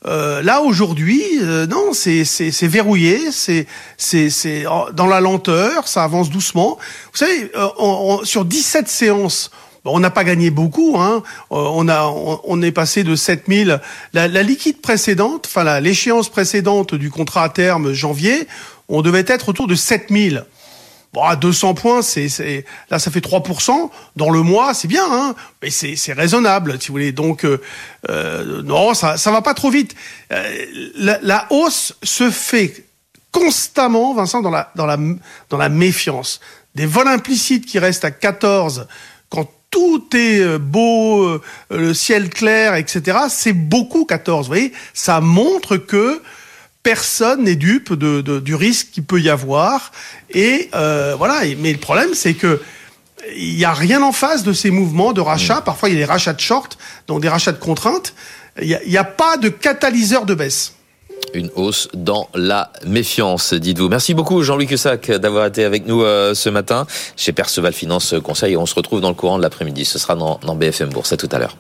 [0.08, 3.66] Euh, là aujourd'hui, euh, non, c'est c'est verrouillé, c'est
[3.98, 6.78] c'est c'est dans la lenteur, ça avance doucement.
[7.12, 9.50] Vous savez, euh, sur 17 séances,
[9.84, 10.96] on n'a pas gagné beaucoup.
[10.98, 11.24] Hein.
[11.50, 13.80] On a, on, est passé de 7000.
[14.14, 18.48] La, la liquide précédente, enfin l'échéance précédente du contrat à terme janvier,
[18.90, 20.46] on devait être autour de 7000.
[21.16, 23.90] Bon, à 200 points, c'est là, ça fait 3%.
[24.18, 27.14] Dans le mois, c'est bien, hein mais c'est raisonnable, si vous voulez.
[27.14, 27.62] Donc, euh,
[28.10, 29.96] euh, non, ça ça va pas trop vite.
[30.34, 30.66] Euh,
[30.98, 32.84] la, la, hausse se fait
[33.32, 34.98] constamment, Vincent, dans la, dans la,
[35.50, 36.42] dans la méfiance.
[36.76, 38.86] Des vols implicites qui restent à 14
[39.30, 43.20] quand tout est beau, le ciel clair, etc.
[43.30, 44.48] C'est beaucoup 14.
[44.48, 46.22] Vous voyez, ça montre que
[46.86, 49.92] personne n'est dupe de, du risque qu'il peut y avoir.
[50.30, 51.42] Et euh, voilà.
[51.58, 52.62] Mais le problème, c'est que
[53.36, 55.62] il n'y a rien en face de ces mouvements de rachat.
[55.62, 55.64] Mmh.
[55.64, 58.14] Parfois, il y a des rachats de short, donc des rachats de contraintes.
[58.62, 60.74] Il n'y a, pas de catalyseur de baisse
[61.34, 63.90] une hausse dans la méfiance, dites-vous.
[63.90, 66.86] Merci beaucoup Jean-Louis Cussac d'avoir été avec nous euh, ce matin
[67.18, 68.56] chez Perceval Finance Conseil.
[68.56, 69.84] On se retrouve dans le courant de l'après-midi.
[69.84, 71.12] Ce sera dans, dans BFM Bourse.
[71.12, 71.58] À tout à l'heure.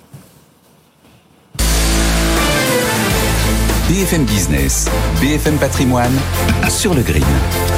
[3.88, 4.90] BFM Business,
[5.22, 6.12] BFM Patrimoine,
[6.70, 7.24] sur le green.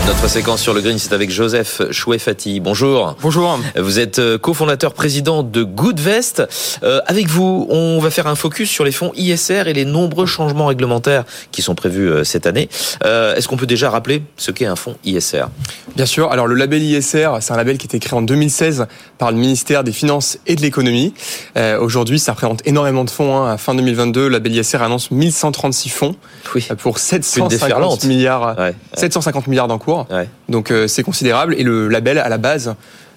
[0.08, 2.62] Notre séquence sur le green, c'est avec Joseph Chouefati.
[2.62, 3.18] Bonjour.
[3.22, 3.60] Bonjour.
[3.76, 6.44] Vous êtes euh, cofondateur, président de Goodvest.
[6.84, 10.26] Euh, avec vous, on va faire un focus sur les fonds ISR et les nombreux
[10.26, 12.70] changements réglementaires qui sont prévus euh, cette année.
[13.04, 15.48] Est-ce qu'on peut déjà rappeler ce qu'est un fonds ISR
[15.98, 16.32] Bien sûr.
[16.32, 19.38] Alors le label ISR, c'est un label qui a été créé en 2016 par le
[19.38, 21.14] ministère des Finances et de l'Économie.
[21.80, 23.36] Aujourd'hui, ça représente énormément de fonds.
[23.36, 23.52] Hein.
[23.52, 26.16] À fin 2022, le label ISR annonce 1136 fonds
[26.56, 26.68] oui.
[26.78, 28.56] pour 750 milliards,
[28.94, 30.08] 750 milliards d'encours.
[30.48, 31.56] Donc euh, c'est considérable.
[31.58, 32.76] Et le label, à la base,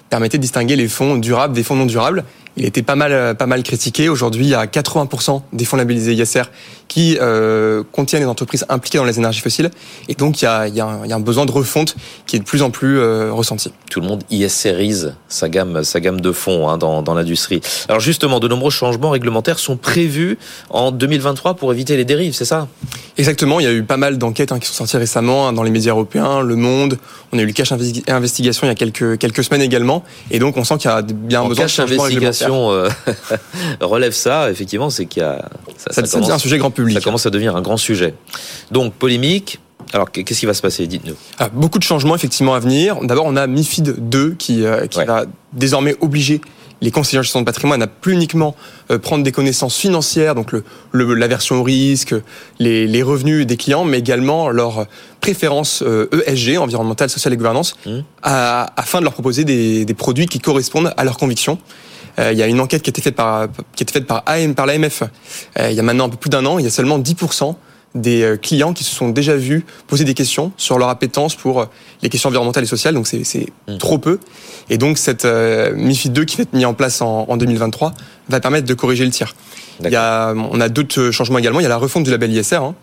[0.09, 2.25] permettait de distinguer les fonds durables des fonds non durables
[2.57, 4.09] il était pas mal, euh, pas mal critiqué.
[4.09, 6.43] Aujourd'hui, il y a 80% des fonds labellisés ISR
[6.87, 9.71] qui euh, contiennent des entreprises impliquées dans les énergies fossiles.
[10.09, 11.51] Et donc, il y a, il y a, un, il y a un besoin de
[11.51, 11.95] refonte
[12.27, 13.71] qui est de plus en plus euh, ressenti.
[13.89, 17.61] Tout le monde ISRise sa gamme, sa gamme de fonds hein, dans, dans l'industrie.
[17.87, 20.37] Alors justement, de nombreux changements réglementaires sont prévus
[20.69, 22.67] en 2023 pour éviter les dérives, c'est ça?
[23.17, 23.61] Exactement.
[23.61, 25.71] Il y a eu pas mal d'enquêtes hein, qui sont sorties récemment hein, dans les
[25.71, 26.97] médias européens, Le Monde.
[27.31, 30.03] On a eu le Cash Investigation il y a quelques, quelques semaines également.
[30.29, 32.07] Et donc, on sent qu'il y a bien besoin de changements
[32.49, 32.89] euh,
[33.81, 36.97] relève ça, effectivement, c'est qu'il y a ça, ça, devient un sujet grand public.
[36.97, 38.13] Ça commence à devenir un grand sujet.
[38.71, 39.59] Donc polémique.
[39.93, 41.15] Alors qu'est-ce qui va se passer Dites-nous.
[41.37, 42.97] Ah, beaucoup de changements effectivement à venir.
[43.03, 46.39] D'abord, on a MiFID 2 qui, euh, qui va désormais obliger
[46.83, 48.55] les conseillers en gestion de patrimoine à plus uniquement
[48.89, 52.15] euh, prendre des connaissances financières, donc le, le l'aversion au risque,
[52.57, 54.87] les, les, revenus des clients, mais également leurs
[55.19, 55.83] préférences
[56.25, 57.99] ESG, environnementale, sociale et gouvernance, mmh.
[58.23, 61.59] afin de leur proposer des, des produits qui correspondent à leurs convictions.
[62.19, 64.07] Euh, il y a une enquête qui a été faite par, qui a été faite
[64.07, 65.03] par, AM, par l'AMF
[65.59, 66.59] euh, il y a maintenant un peu plus d'un an.
[66.59, 67.55] Il y a seulement 10%
[67.93, 71.67] des euh, clients qui se sont déjà vus poser des questions sur leur appétence pour
[72.01, 73.77] les questions environnementales et sociales, donc c'est mmh.
[73.77, 74.19] trop peu.
[74.69, 77.93] Et donc cette MIFID 2 qui va être mis en place en, 2023
[78.29, 79.35] va permettre de corriger le tir.
[79.83, 81.59] Il y a, on a d'autres changements également.
[81.59, 82.57] Il y a la refonte du label ISR.
[82.57, 82.75] Hein.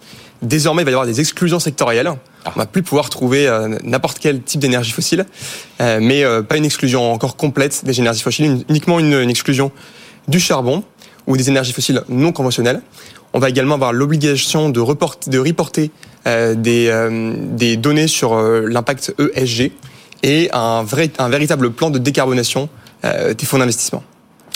[0.42, 2.12] Désormais, il va y avoir des exclusions sectorielles.
[2.44, 2.52] Ah.
[2.54, 3.48] On va plus pouvoir trouver
[3.82, 5.26] n'importe quel type d'énergie fossile,
[5.80, 9.72] mais pas une exclusion encore complète des énergies fossiles, uniquement une, une exclusion
[10.28, 10.84] du charbon
[11.26, 12.80] ou des énergies fossiles non conventionnelles.
[13.32, 15.90] On va également avoir l'obligation de, de reporter
[16.26, 19.72] euh, des, euh, des, données sur euh, l'impact ESG
[20.22, 22.68] et un, vrai, un véritable plan de décarbonation
[23.04, 24.02] des fonds d'investissement.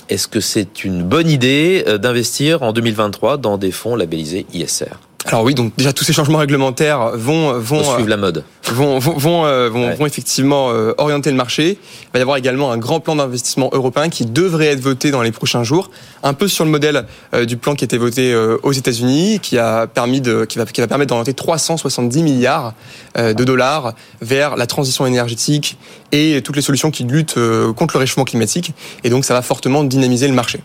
[0.08, 5.44] Est-ce que c'est une bonne idée d'investir en 2023 dans des fonds labellisés ISR alors
[5.44, 9.46] oui, donc déjà tous ces changements réglementaires vont vont suivre la mode, vont vont vont,
[9.46, 11.78] euh, vont, effectivement euh, orienter le marché.
[11.80, 15.22] Il va y avoir également un grand plan d'investissement européen qui devrait être voté dans
[15.22, 15.90] les prochains jours,
[16.24, 19.58] un peu sur le modèle euh, du plan qui a été voté aux États-Unis, qui
[19.58, 22.74] a permis de qui va qui va permettre d'orienter 370 milliards
[23.16, 25.78] de dollars vers la transition énergétique
[26.10, 27.38] et toutes les solutions qui luttent
[27.76, 28.72] contre le réchauffement climatique.
[29.04, 30.60] Et donc ça va fortement dynamiser le marché.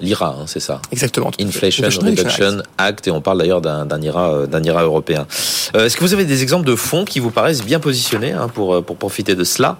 [0.00, 0.80] L'IRA, hein, c'est ça.
[0.92, 1.30] Exactement.
[1.40, 3.08] Inflation, Reduction Act.
[3.08, 5.26] et on parle d'ailleurs d'un IRA, euh, d'un IRA européen.
[5.74, 8.48] Euh, est-ce que vous avez des exemples de fonds qui vous paraissent bien positionnés hein,
[8.48, 9.78] pour, euh, pour profiter de cela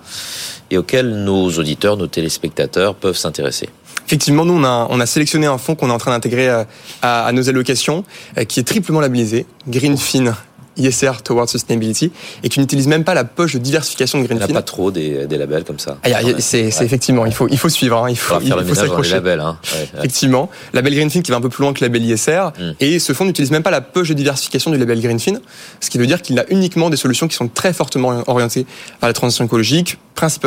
[0.71, 3.69] et auxquels nos auditeurs, nos téléspectateurs peuvent s'intéresser?
[4.07, 6.67] Effectivement, nous, on a, on a sélectionné un fonds qu'on est en train d'intégrer à,
[7.03, 8.05] à, nos allocations,
[8.49, 10.35] qui est triplement labellisé, Greenfin
[10.79, 12.13] ISR Towards Sustainability
[12.43, 14.47] et qui n'utilise même pas la poche de diversification de Greenfin.
[14.47, 15.99] Il n'y a pas trop des, des, labels comme ça.
[16.05, 19.15] Ah, c'est effectivement, il faut, il faut suivre, hein, il faut, il faut s'accrocher.
[19.15, 19.41] labels.
[19.41, 19.59] Hein.
[19.99, 22.73] Effectivement, label Greenfin qui va un peu plus loin que label ISR hmm.
[22.81, 25.41] et ce fonds n'utilise même pas la poche de diversification du label Greenfin,
[25.81, 28.67] ce qui veut dire qu'il a uniquement des solutions qui sont très fortement orientées
[29.01, 29.99] vers la transition écologique.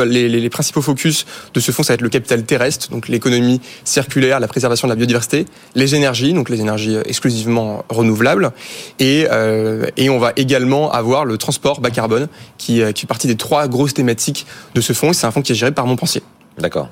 [0.04, 3.08] Les, les, les principaux focus de ce fonds, ça va être le capital terrestre, donc
[3.08, 8.52] l'économie circulaire, la préservation de la biodiversité, les énergies, donc les énergies exclusivement renouvelables,
[8.98, 13.06] et, euh, et on va également avoir le transport bas carbone, qui, euh, qui fait
[13.06, 15.12] partie des trois grosses thématiques de ce fonds.
[15.12, 16.22] C'est un fonds qui est géré par Montpensier.
[16.58, 16.88] D'accord.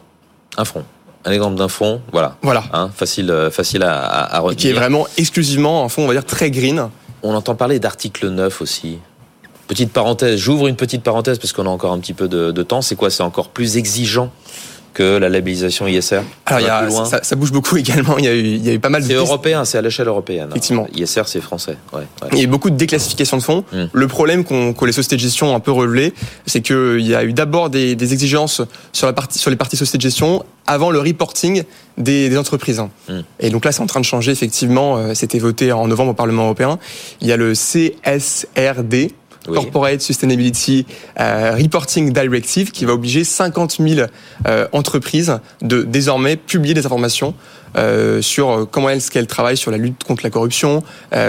[0.57, 0.85] Un fonds
[1.25, 2.37] un exemple d'un fonds, voilà.
[2.41, 2.65] Voilà.
[2.73, 4.57] Hein, facile, euh, facile à, à retenir.
[4.57, 6.89] qui est vraiment exclusivement un fonds, on va dire, très green.
[7.23, 8.99] On entend parler d'article 9 aussi.
[9.71, 12.63] Petite parenthèse, j'ouvre une petite parenthèse parce qu'on a encore un petit peu de, de
[12.65, 12.83] temps.
[12.83, 14.33] C'est quoi C'est encore plus exigeant
[14.95, 18.19] que la labellisation ISR Alors, il y a, ça, ça, bouge beaucoup également.
[18.19, 19.07] Il y a eu, il y a eu pas mal de.
[19.07, 20.49] C'est européen, c'est à l'échelle européenne.
[20.51, 20.89] Effectivement.
[20.93, 21.77] ISR, c'est français.
[21.93, 22.29] Ouais, ouais.
[22.33, 23.65] Il y a eu beaucoup de déclassification de fonds.
[23.73, 23.85] Hmm.
[23.93, 26.15] Le problème qu'on, que les sociétés de gestion ont un peu relevé,
[26.47, 28.63] c'est qu'il y a eu d'abord des, des, exigences
[28.93, 31.63] sur, la partie, sur les parties sociétés de gestion avant le reporting
[31.97, 32.83] des, des entreprises.
[33.09, 33.21] Hmm.
[33.39, 34.97] Et donc là, c'est en train de changer, effectivement.
[34.97, 36.81] Euh, c'était voté en novembre au Parlement européen.
[37.21, 39.13] Il y a le CSRD,
[39.55, 40.87] Corporate Sustainability
[41.19, 44.09] euh, Reporting Directive, qui va obliger 50 000
[44.47, 47.35] euh, entreprises de désormais publier des informations
[47.77, 50.83] euh, sur comment est-ce qu'elles travaillent sur la lutte contre la corruption,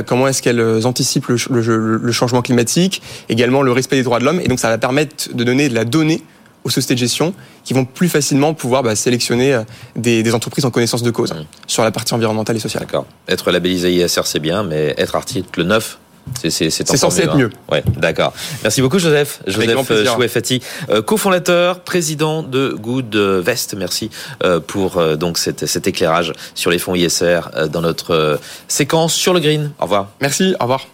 [0.06, 4.40] comment est-ce qu'elles anticipent le, changement climatique, également le respect des droits de l'homme.
[4.42, 6.24] Et donc ça va permettre de donner de la donnée
[6.64, 9.60] aux sociétés de gestion qui vont plus facilement pouvoir bah, sélectionner
[9.96, 11.46] des, entreprises en connaissance de cause mmh.
[11.68, 12.84] sur la partie environnementale et sociale.
[12.84, 13.06] D'accord.
[13.28, 16.00] Être labellisé ISR, c'est bien, mais être article 9,
[16.36, 17.50] c'est censé être mieux.
[17.72, 18.34] Ouais, d'accord.
[18.64, 19.42] Merci beaucoup Joseph.
[19.48, 23.76] Joseph euh, Chouefati, euh, cofondateur, président de Good Vest.
[23.78, 24.10] Merci
[24.44, 27.42] euh, pour donc cet, cet éclairage sur les fonds ISR
[27.72, 29.72] dans notre séquence sur le green.
[29.80, 30.08] Au revoir.
[30.22, 30.88] Merci, au revoir.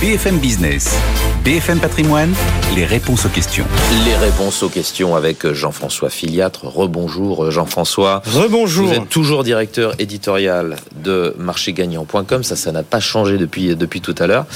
[0.00, 0.96] BFM Business.
[1.44, 2.32] BFM Patrimoine,
[2.74, 3.66] les réponses aux questions.
[4.06, 6.64] Les réponses aux questions avec Jean-François Filiatre.
[6.64, 8.22] Rebonjour Jean-François.
[8.24, 8.88] Rebonjour.
[8.88, 12.42] Vous êtes toujours directeur éditorial de marchégagnant.com.
[12.42, 14.46] Ça, ça n'a pas changé depuis, depuis tout à l'heure.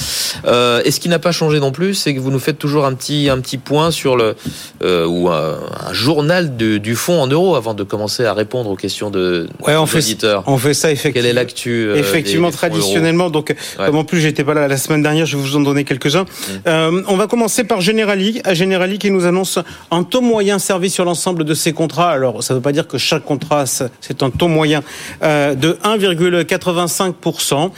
[0.46, 2.86] Euh, et ce qui n'a pas changé non plus, c'est que vous nous faites toujours
[2.86, 4.34] un petit, un petit point sur le,
[4.82, 5.58] euh, ou un,
[5.92, 9.84] journal du fonds en euros avant de commencer à répondre aux questions de, ouais, on
[9.84, 10.16] fait,
[10.46, 11.12] On fait ça effectivement.
[11.12, 11.88] Quelle est l'actu?
[11.88, 13.28] Euh, effectivement, traditionnellement.
[13.28, 15.84] Donc, comme en plus j'étais pas là la semaine dernière, je vais vous en donner
[15.84, 16.22] quelques-uns.
[16.22, 16.77] Mmh.
[16.78, 19.58] Euh, on va commencer par Generali, Generali qui nous annonce
[19.90, 22.10] un taux moyen servi sur l'ensemble de ses contrats.
[22.10, 24.82] Alors, ça ne veut pas dire que chaque contrat, c'est un taux moyen
[25.22, 27.70] euh, de 1,85%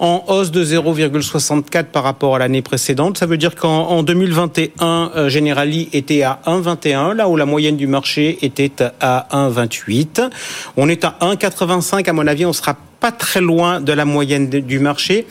[0.00, 3.18] en hausse de 0,64 par rapport à l'année précédente.
[3.18, 7.86] Ça veut dire qu'en 2021, euh, Generali était à 1,21, là où la moyenne du
[7.86, 10.28] marché était à 1,28.
[10.76, 14.48] On est à 1,85, à mon avis, on sera pas très loin de la moyenne
[14.48, 15.26] du marché.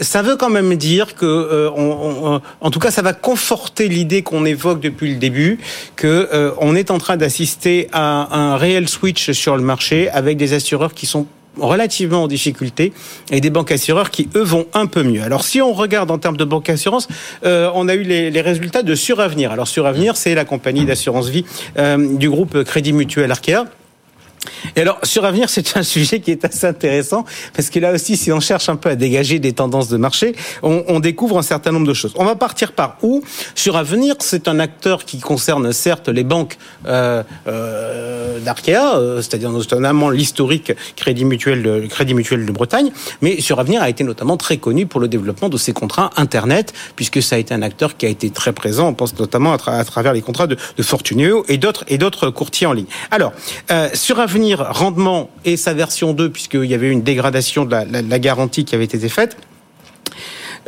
[0.00, 4.22] Ça veut quand même dire que, euh, on, en tout cas, ça va conforter l'idée
[4.22, 5.58] qu'on évoque depuis le début,
[5.96, 10.36] que euh, on est en train d'assister à un réel switch sur le marché avec
[10.36, 11.26] des assureurs qui sont
[11.58, 12.92] relativement en difficulté
[13.30, 15.22] et des banques assureurs qui, eux, vont un peu mieux.
[15.22, 17.08] Alors, si on regarde en termes de banque assurance,
[17.44, 19.52] euh, on a eu les, les, résultats de Suravenir.
[19.52, 21.44] Alors, Suravenir, c'est la compagnie d'assurance vie
[21.78, 23.64] euh, du groupe Crédit Mutuel Arkea
[24.76, 27.24] Et alors, sur Avenir, c'est un sujet qui est assez intéressant,
[27.54, 30.34] parce que là aussi, si on cherche un peu à dégager des tendances de marché,
[30.62, 32.12] on, découvre un certain nombre de choses.
[32.16, 33.22] On va partir par où
[33.54, 39.50] Sur Avenir, c'est un acteur qui concerne certes les banques euh, euh, d'Arkea, euh, c'est-à-dire
[39.50, 45.00] notamment l'historique Crédit Mutuel, de, Bretagne, mais sur Avenir a été notamment très connu pour
[45.00, 48.30] le développement de ses contrats Internet, puisque ça a été un acteur qui a été
[48.30, 52.66] très présent, on pense notamment à, travers les contrats de, de d'autres et d'autres courtiers
[52.66, 52.86] en ligne.
[53.10, 53.32] Alors,
[53.70, 54.27] euh, sur Avenir,
[54.60, 58.84] rendement et sa version 2, puisqu'il y avait une dégradation de la, garantie qui avait
[58.84, 59.36] été faite,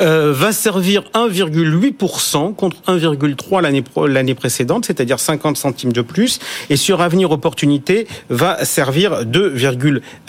[0.00, 6.38] euh, va servir 1,8% contre 1,3 l'année l'année précédente, c'est-à-dire 50 centimes de plus.
[6.70, 9.54] Et sur Avenir Opportunité va servir 2,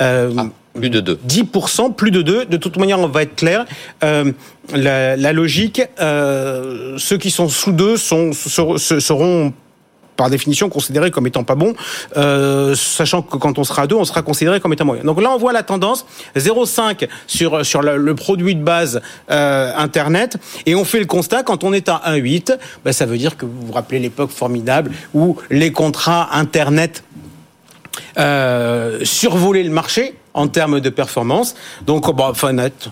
[0.01, 1.19] euh, ah, plus de 2.
[1.27, 2.45] 10%, plus de 2.
[2.45, 3.65] De toute manière, on va être clair.
[4.03, 4.31] Euh,
[4.73, 9.53] la, la, logique, ceux qui sont sous 2 sont, seront
[10.21, 11.73] par définition considéré comme étant pas bon,
[12.15, 15.03] euh, sachant que quand on sera à 2, on sera considéré comme étant moyen.
[15.03, 16.05] Donc là, on voit la tendance.
[16.35, 19.01] 0,5 sur sur le, produit de base
[19.31, 22.55] euh, Internet, et on fait le constat quand on est à 1,8,
[22.85, 27.03] ben, ça veut dire que vous vous rappelez l'époque formidable où les contrats Internet
[28.19, 31.55] euh, survolaient le marché en termes de performance.
[31.85, 32.89] Donc, bah, enfin, net,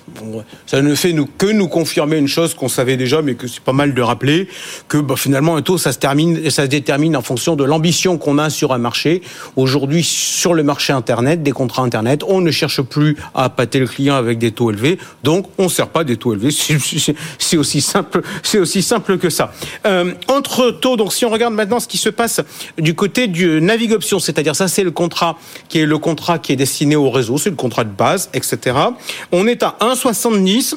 [0.65, 3.73] ça ne fait que nous confirmer une chose qu'on savait déjà, mais que c'est pas
[3.73, 4.47] mal de rappeler,
[4.87, 8.17] que bah, finalement, un taux, ça se, termine, ça se détermine en fonction de l'ambition
[8.17, 9.21] qu'on a sur un marché.
[9.55, 13.87] Aujourd'hui, sur le marché Internet, des contrats Internet, on ne cherche plus à pâter le
[13.87, 16.51] client avec des taux élevés, donc on ne sert pas des taux élevés.
[17.37, 19.51] C'est aussi simple, c'est aussi simple que ça.
[19.85, 22.41] Euh, entre taux, donc si on regarde maintenant ce qui se passe
[22.77, 25.37] du côté du Navig Option, c'est-à-dire ça, c'est le contrat
[25.67, 28.77] qui est le contrat qui est destiné au réseau c'est le contrat de base, etc.
[29.31, 30.75] On est à 1,70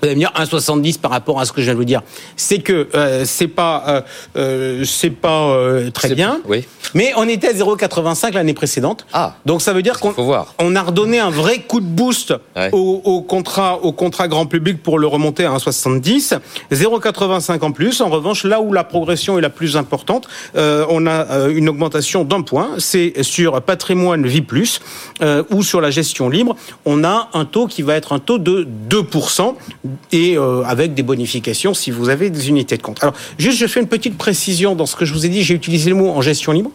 [0.00, 2.02] vous allez me dire 1,70 par rapport à ce que je viens de vous dire.
[2.36, 4.00] C'est que euh, c'est pas euh,
[4.36, 6.40] euh c'est pas euh, très bien.
[6.48, 6.66] Oui.
[6.94, 9.06] Mais on était à 0,85 l'année précédente.
[9.12, 9.34] Ah.
[9.44, 10.14] Donc ça veut dire qu'on
[10.58, 12.34] on a redonné un vrai coup de boost
[12.72, 16.38] au, au, contrat au contrat grand public pour le remonter à 1,70.
[16.72, 18.00] 0,85 en plus.
[18.00, 22.24] En revanche, là où la progression est la plus importante, euh, on a une augmentation
[22.24, 22.70] d'un point.
[22.78, 24.80] C'est sur patrimoine vie plus
[25.50, 26.56] ou sur la gestion libre.
[26.84, 29.54] On a un taux qui va être un taux de 2%
[30.12, 33.02] et euh, avec des bonifications si vous avez des unités de compte.
[33.02, 35.42] Alors, juste, je fais une petite précision dans ce que je vous ai dit.
[35.42, 36.70] J'ai utilisé le mot en gestion libre.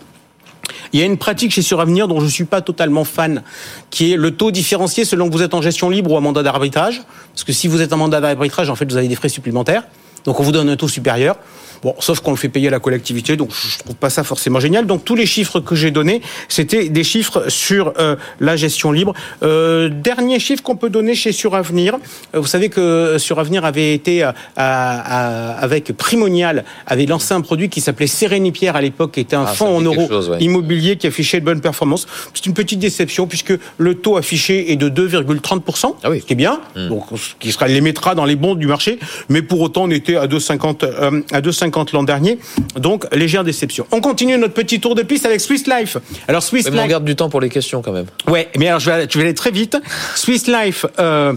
[0.93, 3.43] Il y a une pratique chez Suravenir dont je ne suis pas totalement fan,
[3.89, 6.43] qui est le taux différencié selon que vous êtes en gestion libre ou en mandat
[6.43, 7.03] d'arbitrage.
[7.33, 9.83] Parce que si vous êtes en mandat d'arbitrage, en fait, vous avez des frais supplémentaires.
[10.23, 11.37] Donc on vous donne un taux supérieur.
[11.85, 14.59] Bon, sauf qu'on le fait payer à la collectivité, donc je trouve pas ça forcément
[14.59, 14.87] génial.
[14.87, 19.13] Donc tous les chiffres que j'ai donnés, c'était des chiffres sur euh, la gestion libre.
[19.43, 21.97] Euh, dernier chiffre qu'on peut donner chez Suravenir,
[22.33, 27.69] euh, vous savez que Suravenir avait été à, à, avec Primonial, avait lancé un produit
[27.69, 30.09] qui s'appelait Sérénipierre à l'époque, qui était un ah, fonds en euros
[30.39, 32.07] immobilier qui affichait de bonnes performances.
[32.33, 36.21] C'est une petite déception puisque le taux affiché est de 2,30%, ah oui.
[36.21, 36.87] ce qui est bien, hmm.
[36.87, 38.97] donc ce qui sera les mettra dans les bons du marché,
[39.29, 42.39] mais pour autant on était à 2,50 à 2,50 l'an dernier.
[42.75, 43.85] Donc, légère déception.
[43.91, 45.97] On continue notre petit tour de piste avec Swiss Life.
[46.27, 46.79] Alors, Swiss Life.
[46.83, 48.05] on garde du temps pour les questions quand même.
[48.27, 49.77] Ouais, mais alors, je vais, tu vas aller très vite.
[50.15, 51.33] Swiss Life, euh,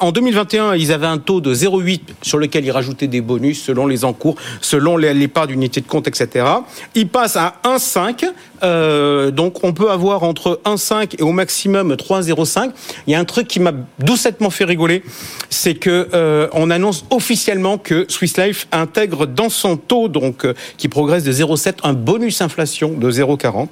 [0.00, 3.86] en 2021, ils avaient un taux de 0,8 sur lequel ils rajoutaient des bonus selon
[3.86, 6.46] les encours, selon les, les parts d'unité de compte, etc.
[6.94, 8.26] Ils passent à 1,5.
[8.62, 12.70] Euh, donc, on peut avoir entre 1,5 et au maximum 3,05.
[13.06, 15.02] Il y a un truc qui m'a doucettement fait rigoler,
[15.50, 20.54] c'est que euh, on annonce officiellement que Swiss Life intègre dans son taux, donc euh,
[20.76, 23.70] qui progresse de 0,7, un bonus inflation de 0,40.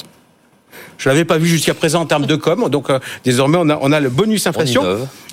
[0.99, 3.79] Je l'avais pas vu jusqu'à présent en termes de com, donc euh, désormais on a,
[3.81, 4.85] on a le bonus inflation.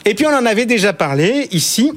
[0.06, 1.92] Et puis on en avait déjà parlé ici.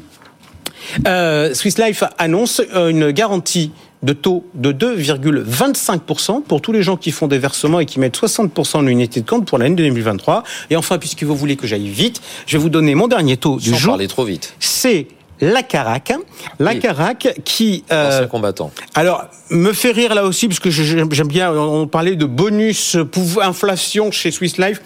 [1.07, 3.71] Euh, Swiss Life annonce une garantie
[4.03, 8.19] de taux de 2,25% pour tous les gens qui font des versements et qui mettent
[8.19, 10.43] 60% en unité de compte pour l'année 2023.
[10.71, 13.59] Et enfin, puisque vous voulez que j'aille vite, je vais vous donner mon dernier taux
[13.59, 13.93] du Sans jour.
[13.93, 14.55] parler trop vite.
[14.59, 15.07] C'est
[15.43, 16.13] la Carac,
[16.59, 18.71] la Carac qui euh, combattant.
[18.95, 22.97] Alors me fait rire là aussi parce que j'aime bien on parlait de bonus
[23.43, 24.81] inflation chez Swiss Life.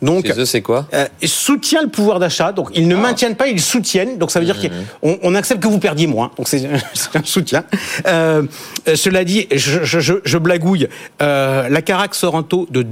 [0.00, 0.86] Donc, c'est quoi?
[0.94, 2.52] euh, Soutient le pouvoir d'achat.
[2.52, 3.00] Donc, ils ne ah.
[3.00, 4.16] maintiennent pas, ils soutiennent.
[4.18, 4.68] Donc, ça veut dire mmh.
[5.00, 6.30] qu'on on accepte que vous perdiez moins.
[6.36, 6.64] Donc, c'est
[7.14, 7.64] un soutien.
[8.06, 8.44] Euh,
[8.94, 10.88] cela dit, je, je, je blagouille.
[11.20, 12.84] Euh, la Carac sort un taux de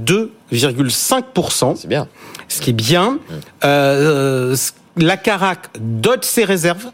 [0.51, 1.77] 2,5%.
[1.77, 2.09] C'est bien.
[2.49, 3.11] Ce qui est bien.
[3.11, 3.33] Mmh.
[3.63, 4.55] Euh,
[4.97, 6.91] la Carac dote ses réserves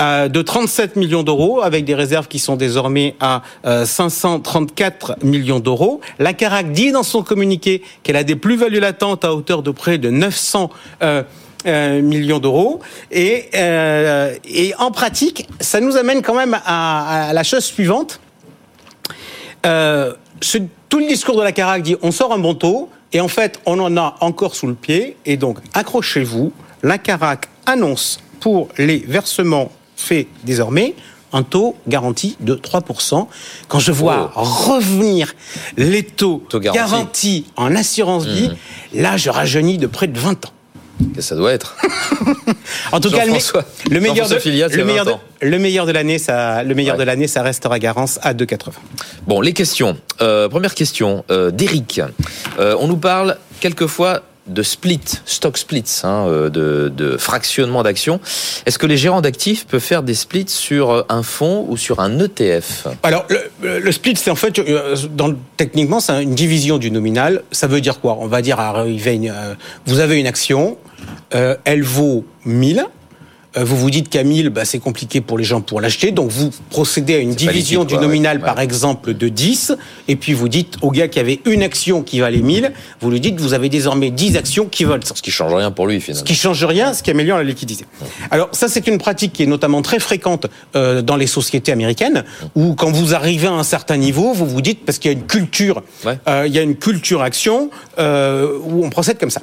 [0.00, 3.42] de 37 millions d'euros, avec des réserves qui sont désormais à
[3.84, 6.00] 534 euh, millions d'euros.
[6.18, 9.98] La Carac dit dans son communiqué qu'elle a des plus-values latentes à hauteur de près
[9.98, 10.70] de 900
[11.02, 11.22] euh,
[11.66, 12.80] euh, millions d'euros.
[13.10, 18.20] Et, et en pratique, ça nous amène quand même à, la chose suivante.
[19.62, 19.68] tout
[20.98, 23.78] le discours de la Carac dit on sort un bon taux, Et en fait, on
[23.80, 25.16] en a encore sous le pied.
[25.26, 29.70] Et donc, accrochez-vous, la Carac annonce pour les versements
[30.00, 30.94] faits désormais
[31.32, 33.26] un taux garanti de 3%.
[33.68, 34.42] Quand je vois oh.
[34.42, 35.34] revenir
[35.76, 39.00] les taux, garantis en assurance vie, mmh.
[39.00, 40.52] là, je rajeunis de près de 20 ans.
[41.14, 41.76] Que ça doit être.
[42.92, 43.32] en tout cas, le,
[44.00, 47.42] meilleur de, le, meilleur de, le meilleur de l'année, ça, le meilleur de l'année, ça
[47.42, 48.72] restera Garance à 2,80.
[49.26, 49.96] Bon, les questions.
[50.20, 52.02] Euh, première question euh, d'Eric.
[52.58, 58.20] Euh, on nous parle quelquefois de split, stock splits, hein, euh, de, fractionnement d'actions.
[58.66, 62.00] Est-ce que les gérants d'actifs peuvent faire des splits sur euh, un fonds ou sur
[62.00, 63.26] un ETF Alors,
[63.62, 64.96] le, split, c'est en fait, euh,
[65.56, 67.42] techniquement, c'est une division du nominal.
[67.52, 68.18] Ça veut dire quoi?
[68.20, 68.58] On va dire,
[69.86, 70.76] vous avez une action,
[71.30, 72.82] elle vaut 1000 euh,
[73.56, 76.12] vous vous dites qu'à 1000, bah, c'est compliqué pour les gens pour l'acheter.
[76.12, 79.72] Donc vous procédez à une division du nominal, par exemple, de 10.
[80.08, 83.20] Et puis vous dites au gars qui avait une action qui valait 1000, vous lui
[83.20, 86.20] dites vous avez désormais 10 actions qui valent Ce qui change rien pour lui, finalement.
[86.20, 87.86] Ce qui change rien, ce qui améliore la liquidité.
[88.30, 90.46] Alors ça, c'est une pratique qui est notamment très fréquente
[90.76, 92.24] euh, dans les sociétés américaines,
[92.54, 95.18] où quand vous arrivez à un certain niveau, vous vous dites, parce qu'il y a
[95.18, 95.82] une culture,
[96.28, 99.42] euh, il y a une culture action, où on procède comme ça.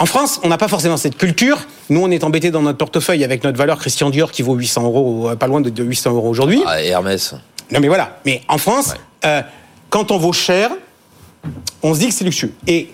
[0.00, 1.66] En France, on n'a pas forcément cette culture.
[1.90, 4.84] Nous, on est embêtés dans notre portefeuille avec notre valeur Christian Dior qui vaut 800
[4.84, 6.62] euros, euh, pas loin de 800 euros aujourd'hui.
[6.66, 7.34] Ah, et Hermès.
[7.70, 8.18] Non, mais voilà.
[8.24, 8.94] Mais en France,
[9.26, 9.42] euh,
[9.90, 10.70] quand on vaut cher,
[11.82, 12.54] on se dit que c'est luxueux.
[12.66, 12.88] Et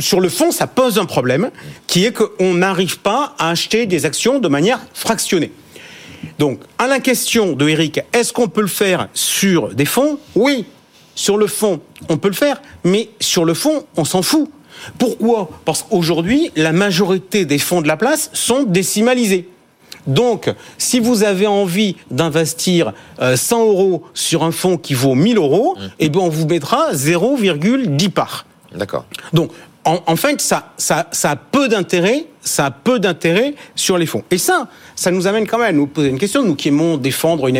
[0.00, 1.52] sur le fond, ça pose un problème
[1.86, 5.52] qui est qu'on n'arrive pas à acheter des actions de manière fractionnée.
[6.40, 10.18] Donc, à la question de Eric, est-ce qu'on peut le faire sur des fonds?
[10.34, 10.64] Oui.
[11.14, 14.50] Sur le fond, on peut le faire, mais sur le fond, on s'en fout.
[14.98, 19.48] Pourquoi Parce qu'aujourd'hui, la majorité des fonds de la place sont décimalisés.
[20.06, 25.36] Donc, si vous avez envie d'investir 100 euh, euros sur un fonds qui vaut 1000
[25.36, 25.82] euros, mmh.
[25.98, 28.46] eh bien, on vous mettra 0,10 parts.
[28.74, 29.04] D'accord.
[29.32, 29.50] Donc,
[29.88, 34.22] en, fait, ça, ça, ça a peu d'intérêt, ça a peu d'intérêt sur les fonds.
[34.30, 36.98] Et ça, ça nous amène quand même à nous poser une question, nous qui aimons
[36.98, 37.56] défendre une,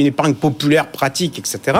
[0.00, 1.78] épargne populaire pratique, etc.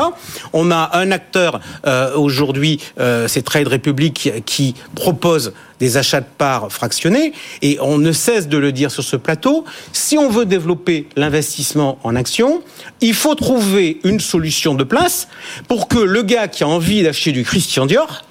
[0.53, 6.27] On a un acteur euh, aujourd'hui, euh, c'est Trade Republic, qui propose des achats de
[6.39, 9.65] parts fractionnés, et on ne cesse de le dire sur ce plateau.
[9.93, 12.63] Si on veut développer l'investissement en actions,
[13.01, 15.29] il faut trouver une solution de place
[15.69, 18.23] pour que le gars qui a envie d'acheter du Christian Dior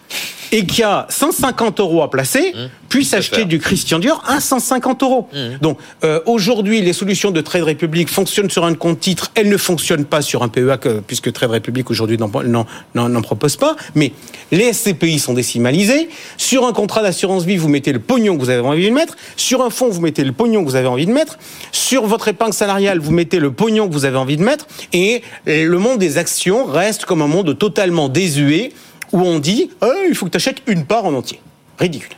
[0.54, 2.58] et qui a 150 euros à placer mmh.
[2.88, 5.28] puisse acheter du Christian Dior à 150 euros.
[5.34, 5.38] Mmh.
[5.62, 9.58] Donc euh, aujourd'hui, les solutions de Trade Republic fonctionnent sur un compte titre, elles ne
[9.58, 10.78] fonctionnent pas sur un PEA
[11.08, 13.76] puisque Trade Republic aujourd'hui n'en propose pas.
[13.96, 14.12] Mais
[14.52, 16.08] les SCPI sont décimalisés.
[16.38, 19.16] Sur un contrat d'assurance vie, vous mettez le pognon que vous avez envie de mettre.
[19.36, 21.40] Sur un fonds, vous mettez le pognon que vous avez envie de mettre.
[21.72, 24.68] Sur votre épargne salariale, vous mettez le pognon que vous avez envie de mettre.
[24.94, 28.72] Et le monde des actions reste comme un monde totalement désuet
[29.14, 31.40] où on dit euh, il faut que tu achètes une part en entier.
[31.80, 32.16] Ridicule.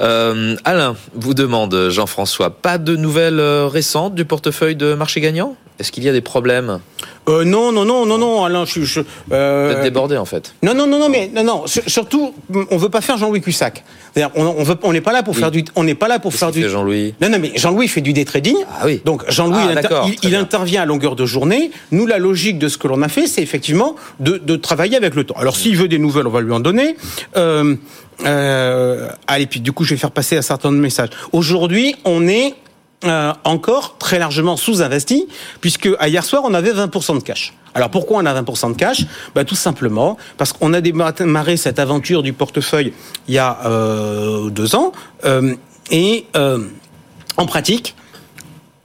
[0.00, 5.56] Euh, Alain vous demande, Jean-François, pas de nouvelles euh, récentes du portefeuille de marché gagnant?
[5.78, 6.78] Est-ce qu'il y a des problèmes?
[7.28, 9.00] Euh, non, non, non, non, non, Alain, je, je
[9.32, 9.82] euh...
[9.82, 10.54] débordé en fait.
[10.62, 11.64] Non, non, non, non, mais non, non.
[11.66, 12.34] Surtout,
[12.70, 13.82] on veut pas faire Jean-Louis Cussac.
[14.16, 16.34] On, on veut, on n'est pas là pour faire du, on n'est pas là pour
[16.34, 16.68] faire du.
[16.68, 17.14] Jean-Louis?
[17.20, 18.56] Non, non, mais Jean-Louis fait du day trading.
[18.70, 19.00] Ah oui.
[19.04, 21.70] Donc Jean-Louis, ah, il, intervient à longueur de journée.
[21.90, 25.14] Nous, la logique de ce que l'on a fait, c'est effectivement de, de, travailler avec
[25.14, 25.36] le temps.
[25.38, 26.96] Alors, s'il veut des nouvelles, on va lui en donner.
[27.36, 27.76] Euh,
[28.24, 31.10] euh, allez, puis du coup, je vais faire passer un certain nombre de messages.
[31.32, 32.54] Aujourd'hui, on est
[33.04, 35.26] euh, encore très largement sous-investi,
[35.60, 37.52] puisque à hier soir, on avait 20% de cash.
[37.74, 39.04] Alors pourquoi on a 20% de cash?
[39.34, 42.92] Bah, Tout simplement parce qu'on a démarré cette aventure du portefeuille
[43.28, 44.92] il y a euh, deux ans,
[45.24, 45.54] euh,
[45.90, 46.58] et euh,
[47.36, 47.96] en pratique,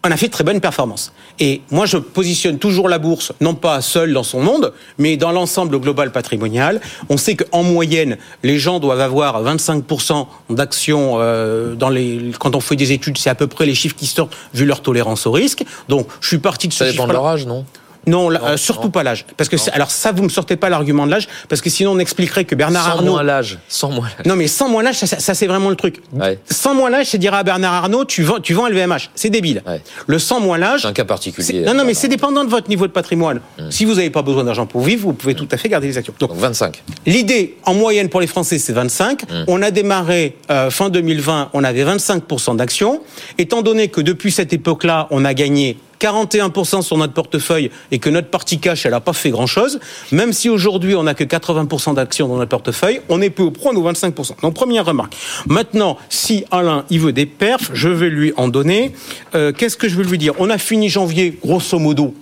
[0.07, 1.11] on a fait de très bonnes performances.
[1.39, 5.31] Et moi, je positionne toujours la bourse, non pas seule dans son monde, mais dans
[5.31, 6.81] l'ensemble global patrimonial.
[7.09, 12.31] On sait qu'en moyenne, les gens doivent avoir 25% d'actions euh, dans les.
[12.39, 14.81] Quand on fait des études, c'est à peu près les chiffres qui sortent vu leur
[14.81, 15.65] tolérance au risque.
[15.89, 17.65] Donc, je suis parti de ce Ça dépend de leur âge, non?
[18.07, 19.25] Non, euh, surtout pas l'âge.
[19.35, 21.99] Parce que alors ça, vous me sortez pas l'argument de l'âge, parce que sinon on
[21.99, 23.11] expliquerait que Bernard sans Arnault.
[23.11, 24.25] Moins l'âge, sans moins l'âge.
[24.25, 26.01] Non, mais sans moins l'âge, ça, c'est vraiment le truc.
[26.49, 29.09] Sans moins l'âge, c'est dire à Bernard Arnault, tu vends, tu vends LVMH.
[29.15, 29.61] C'est débile.
[30.07, 30.81] Le sans moins l'âge.
[30.81, 31.61] C'est un cas particulier.
[31.61, 33.41] Non, non, mais c'est dépendant de votre niveau de patrimoine.
[33.59, 33.69] Hmm.
[33.69, 35.97] Si vous n'avez pas besoin d'argent pour vivre, vous pouvez tout à fait garder les
[35.97, 36.13] actions.
[36.19, 36.83] Donc, 25.
[37.05, 39.23] L'idée, en moyenne pour les Français, c'est 25.
[39.23, 39.43] Hmm.
[39.47, 43.01] On a démarré euh, fin 2020, on avait 25% d'actions.
[43.37, 48.09] Étant donné que depuis cette époque-là, on a gagné 41% sur notre portefeuille et que
[48.09, 49.79] notre partie cash, elle n'a pas fait grand-chose,
[50.11, 53.51] même si aujourd'hui on n'a que 80% d'actions dans notre portefeuille, on est peu au
[53.51, 54.41] prendre nos 25%.
[54.41, 55.15] Donc première remarque.
[55.47, 58.93] Maintenant, si Alain, il veut des perfs, je vais lui en donner.
[59.35, 60.33] Euh, qu'est-ce que je veux lui dire?
[60.39, 62.13] On a fini janvier, grosso modo,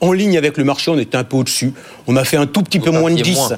[0.00, 1.72] en ligne avec le marché, on était un peu au-dessus.
[2.06, 3.38] On a fait un tout petit peu moins de 10.
[3.38, 3.56] Mmh.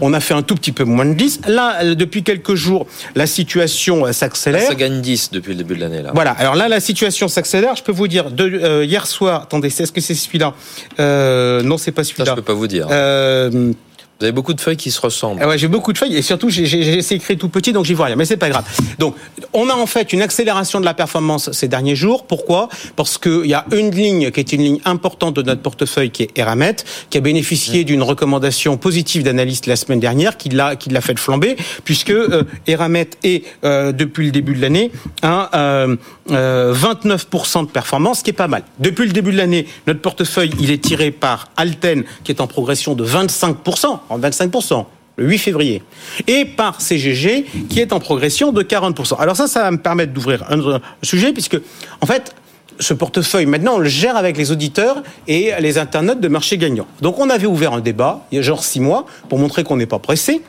[0.00, 1.40] On a fait un tout petit peu moins de 10.
[1.48, 4.62] Là, depuis quelques jours, la situation s'accélère.
[4.62, 6.02] Ça gagne 10 depuis le début de l'année.
[6.02, 6.10] là.
[6.14, 6.32] Voilà.
[6.32, 7.76] Alors là, la situation s'accélère.
[7.76, 10.54] Je peux vous dire, de, hier soir, attendez, est-ce que c'est celui-là?
[11.00, 12.30] Euh, Non, c'est pas celui-là.
[12.30, 12.88] Je peux pas vous dire.
[12.90, 13.72] Euh,
[14.18, 15.42] vous avez beaucoup de feuilles qui se ressemblent.
[15.42, 18.06] Ah ouais, j'ai beaucoup de feuilles et surtout j'ai écrit tout petit donc j'y vois
[18.06, 18.64] rien, mais c'est pas grave.
[18.98, 19.14] Donc
[19.52, 22.24] on a en fait une accélération de la performance ces derniers jours.
[22.24, 22.70] Pourquoi?
[22.96, 26.22] Parce qu'il y a une ligne qui est une ligne importante de notre portefeuille qui
[26.22, 26.76] est Eramet,
[27.10, 31.18] qui a bénéficié d'une recommandation positive d'analyste la semaine dernière, qui l'a qui l'a fait
[31.18, 35.96] flamber, puisque euh, Eramet est euh, depuis le début de l'année à euh,
[36.30, 38.62] 29% euh, de performance, ce qui est pas mal.
[38.78, 42.46] Depuis le début de l'année, notre portefeuille il est tiré par Alten, qui est en
[42.46, 44.84] progression de 25% en 25%,
[45.16, 45.82] le 8 février,
[46.26, 49.18] et par CGG qui est en progression de 40%.
[49.18, 51.58] Alors ça, ça va me permettre d'ouvrir un sujet puisque,
[52.00, 52.34] en fait,
[52.78, 56.86] ce portefeuille, maintenant, on le gère avec les auditeurs et les internautes de marché gagnant.
[57.00, 59.76] Donc, on avait ouvert un débat, il y a genre six mois, pour montrer qu'on
[59.76, 60.42] n'est pas pressé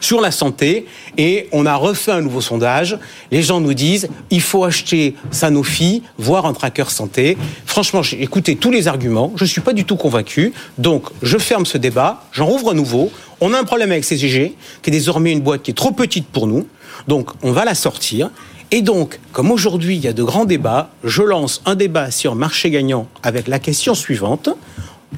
[0.00, 0.86] sur la santé
[1.18, 2.98] et on a refait un nouveau sondage.
[3.30, 7.36] Les gens nous disent il faut acheter Sanofi, voire un tracker santé.
[7.64, 10.52] Franchement, j'ai écouté tous les arguments, je ne suis pas du tout convaincu.
[10.78, 13.10] Donc, je ferme ce débat, j'en rouvre un nouveau.
[13.40, 16.26] On a un problème avec CGG, qui est désormais une boîte qui est trop petite
[16.26, 16.66] pour nous.
[17.06, 18.30] Donc, on va la sortir.
[18.70, 22.34] Et donc, comme aujourd'hui, il y a de grands débats, je lance un débat sur
[22.34, 24.48] marché gagnant avec la question suivante,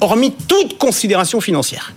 [0.01, 1.93] hormis toute considération financière.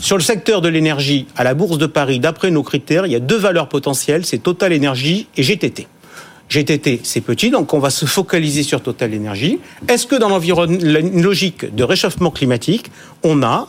[0.00, 3.16] Sur le secteur de l'énergie, à la Bourse de Paris, d'après nos critères, il y
[3.16, 5.86] a deux valeurs potentielles, c'est Total Énergie et GTT.
[6.48, 9.60] GTT, c'est petit, donc on va se focaliser sur Total Énergie.
[9.88, 10.78] Est-ce que dans l'environnement
[11.14, 12.90] logique de réchauffement climatique,
[13.22, 13.68] on a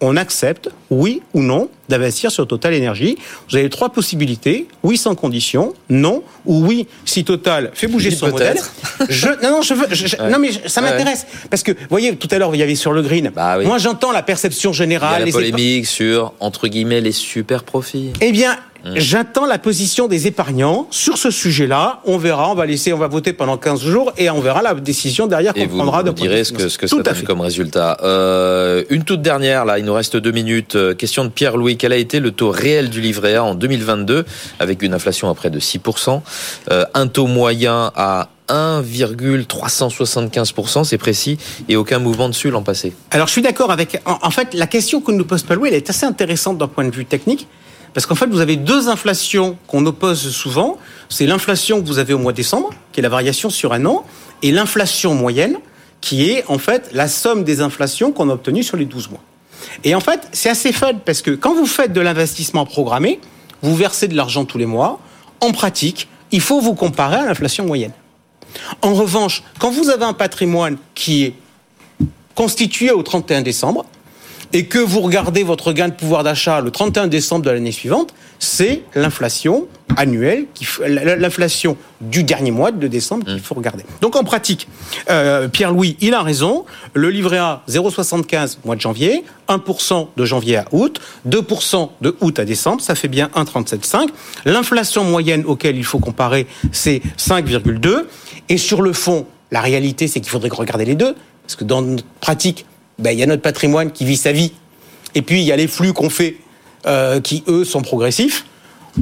[0.00, 3.18] on accepte, oui ou non, d'investir sur Total Énergie.
[3.48, 8.28] Vous avez trois possibilités oui sans condition, non ou oui si Total fait bouger son
[8.28, 8.58] modèle.
[9.08, 12.38] Je, non, non, je veux, non mais ça m'intéresse parce que, vous voyez, tout à
[12.38, 13.30] l'heure, il y avait sur le green.
[13.34, 15.16] Bah Moi, j'entends la perception générale.
[15.16, 18.12] Il y a la polémique sur entre guillemets les super profits.
[18.20, 18.92] Eh bien, Mmh.
[18.96, 22.00] J'attends la position des épargnants sur ce sujet-là.
[22.04, 24.74] On verra, on va laisser, on va voter pendant 15 jours et on verra la
[24.74, 26.02] décision derrière qu'on prendra.
[26.02, 27.98] Vous direz ce que, ce que ça donne comme résultat.
[28.02, 30.76] Euh, une toute dernière, là, il nous reste deux minutes.
[30.76, 31.76] Euh, question de Pierre-Louis.
[31.76, 34.24] Quel a été le taux réel du livret A en 2022
[34.58, 36.22] avec une inflation à près de 6%,
[36.70, 42.92] euh, un taux moyen à 1,375%, c'est précis, et aucun mouvement dessus l'an passé?
[43.10, 44.00] Alors je suis d'accord avec.
[44.04, 46.94] En, fait, la question que nous pose Paul elle est assez intéressante d'un point de
[46.94, 47.46] vue technique.
[47.94, 50.78] Parce qu'en fait, vous avez deux inflations qu'on oppose souvent.
[51.08, 53.84] C'est l'inflation que vous avez au mois de décembre, qui est la variation sur un
[53.84, 54.04] an,
[54.42, 55.56] et l'inflation moyenne,
[56.00, 59.20] qui est en fait la somme des inflations qu'on a obtenues sur les 12 mois.
[59.84, 63.20] Et en fait, c'est assez fun parce que quand vous faites de l'investissement programmé,
[63.62, 65.00] vous versez de l'argent tous les mois.
[65.40, 67.92] En pratique, il faut vous comparer à l'inflation moyenne.
[68.82, 71.34] En revanche, quand vous avez un patrimoine qui est
[72.34, 73.84] constitué au 31 décembre,
[74.52, 78.14] et que vous regardez votre gain de pouvoir d'achat le 31 décembre de l'année suivante,
[78.38, 80.46] c'est l'inflation annuelle,
[80.86, 83.40] l'inflation du dernier mois de décembre qu'il mmh.
[83.40, 83.84] faut regarder.
[84.00, 84.66] Donc en pratique,
[85.10, 86.64] euh, Pierre-Louis, il a raison.
[86.94, 92.38] Le livret A 0,75 mois de janvier, 1% de janvier à août, 2% de août
[92.38, 94.08] à décembre, ça fait bien 1,37,5.
[94.46, 98.04] L'inflation moyenne auquel il faut comparer, c'est 5,2.
[98.48, 101.82] Et sur le fond, la réalité, c'est qu'il faudrait regarder les deux, parce que dans
[101.82, 102.64] notre pratique,
[103.00, 104.52] ben, il y a notre patrimoine qui vit sa vie.
[105.14, 106.36] Et puis, il y a les flux qu'on fait
[106.86, 108.46] euh, qui, eux, sont progressifs.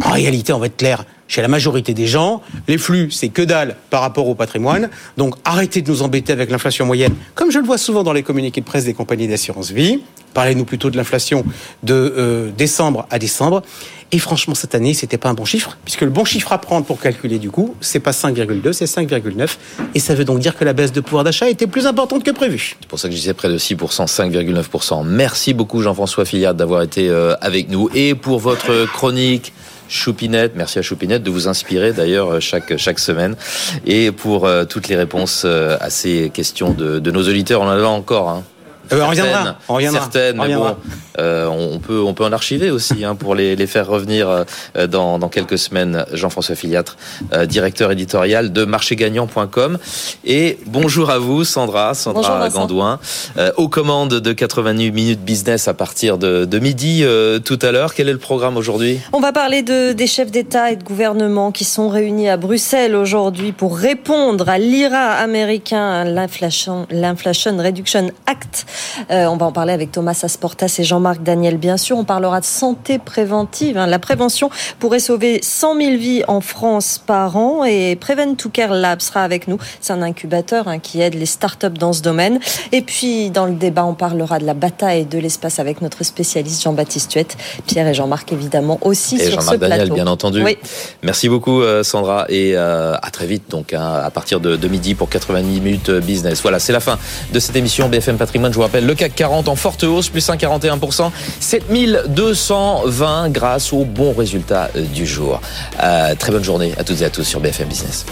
[0.03, 3.43] En réalité, on va être clair, chez la majorité des gens, les flux, c'est que
[3.43, 4.91] dalle par rapport au patrimoine.
[5.17, 8.23] Donc, arrêtez de nous embêter avec l'inflation moyenne, comme je le vois souvent dans les
[8.23, 10.01] communiqués de presse des compagnies d'assurance vie.
[10.35, 11.45] Parlez-nous plutôt de l'inflation
[11.83, 13.63] de euh, décembre à décembre.
[14.11, 16.87] Et franchement, cette année, c'était pas un bon chiffre, puisque le bon chiffre à prendre
[16.87, 19.49] pour calculer du coup, c'est pas 5,2, c'est 5,9.
[19.95, 22.31] Et ça veut donc dire que la baisse de pouvoir d'achat était plus importante que
[22.31, 22.77] prévu.
[22.81, 25.05] C'est pour ça que je disais près de 6%, 5,9%.
[25.07, 27.91] Merci beaucoup Jean-François Fillard d'avoir été euh, avec nous.
[27.95, 29.53] Et pour votre chronique,
[29.89, 33.37] Choupinette, merci à Choupinette de vous inspirer d'ailleurs euh, chaque, semaine.
[33.87, 37.71] Et pour euh, toutes les réponses à ces questions de, de nos auditeurs, on en
[37.71, 38.29] a encore.
[38.29, 38.45] Hein.
[38.93, 39.57] Euh, on reviendra.
[39.69, 40.01] On reviendra.
[40.01, 40.77] Certaines, mais bon,
[41.19, 44.87] euh, on peut on peut en archiver aussi hein, pour les, les faire revenir euh,
[44.87, 46.05] dans, dans quelques semaines.
[46.13, 46.97] Jean-François Filiatre,
[47.33, 49.79] euh, directeur éditorial de marchégagnant.com.
[50.25, 52.99] Et bonjour à vous, Sandra, Sandra Gandouin,
[53.57, 57.05] aux commandes de 88 minutes business à partir de, de midi
[57.45, 57.95] tout à l'heure.
[57.95, 59.01] Quel est le programme aujourd'hui?
[59.13, 62.95] On va parler de, des chefs d'État et de gouvernement qui sont réunis à Bruxelles
[62.95, 68.67] aujourd'hui pour répondre à l'IRA américain, l'inflation, l'inflation reduction act.
[69.11, 71.97] On va en parler avec Thomas Asportas et Jean-Marc Daniel, bien sûr.
[71.99, 73.77] On parlera de santé préventive.
[73.79, 73.87] Hein.
[73.87, 78.73] La prévention pourrait sauver 100 000 vies en France par an et Prevent to Care
[78.75, 79.59] Lab sera avec nous.
[79.81, 82.39] C'est un incubateur hein, qui aide les startups dans ce domaine.
[82.73, 86.63] Et puis, dans le débat, on parlera de la bataille de l'espace avec notre spécialiste
[86.63, 87.37] Jean-Baptiste Huette.
[87.67, 89.95] Pierre et Jean-Marc, évidemment, aussi et sur Jean-Marc ce Daniel, plateau.
[89.95, 90.43] bien entendu.
[90.43, 90.59] Oui.
[91.03, 94.69] Merci beaucoup, euh, Sandra, et euh, à très vite, donc, hein, à partir de, de
[94.69, 96.43] midi pour 90 minutes business.
[96.43, 96.99] Voilà, c'est la fin
[97.33, 98.53] de cette émission BFM Patrimoine.
[98.53, 101.11] Je vous le CAC 40 en forte hausse, plus 1,41%,
[101.41, 105.41] 7220 grâce aux bons résultats euh, du jour.
[105.83, 108.07] Euh, très bonne journée à toutes et à tous sur BFM Business.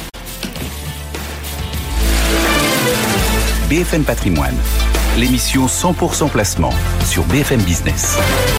[3.69, 4.57] BFM Patrimoine,
[5.19, 6.73] l'émission 100% placement
[7.05, 8.17] sur BFM Business.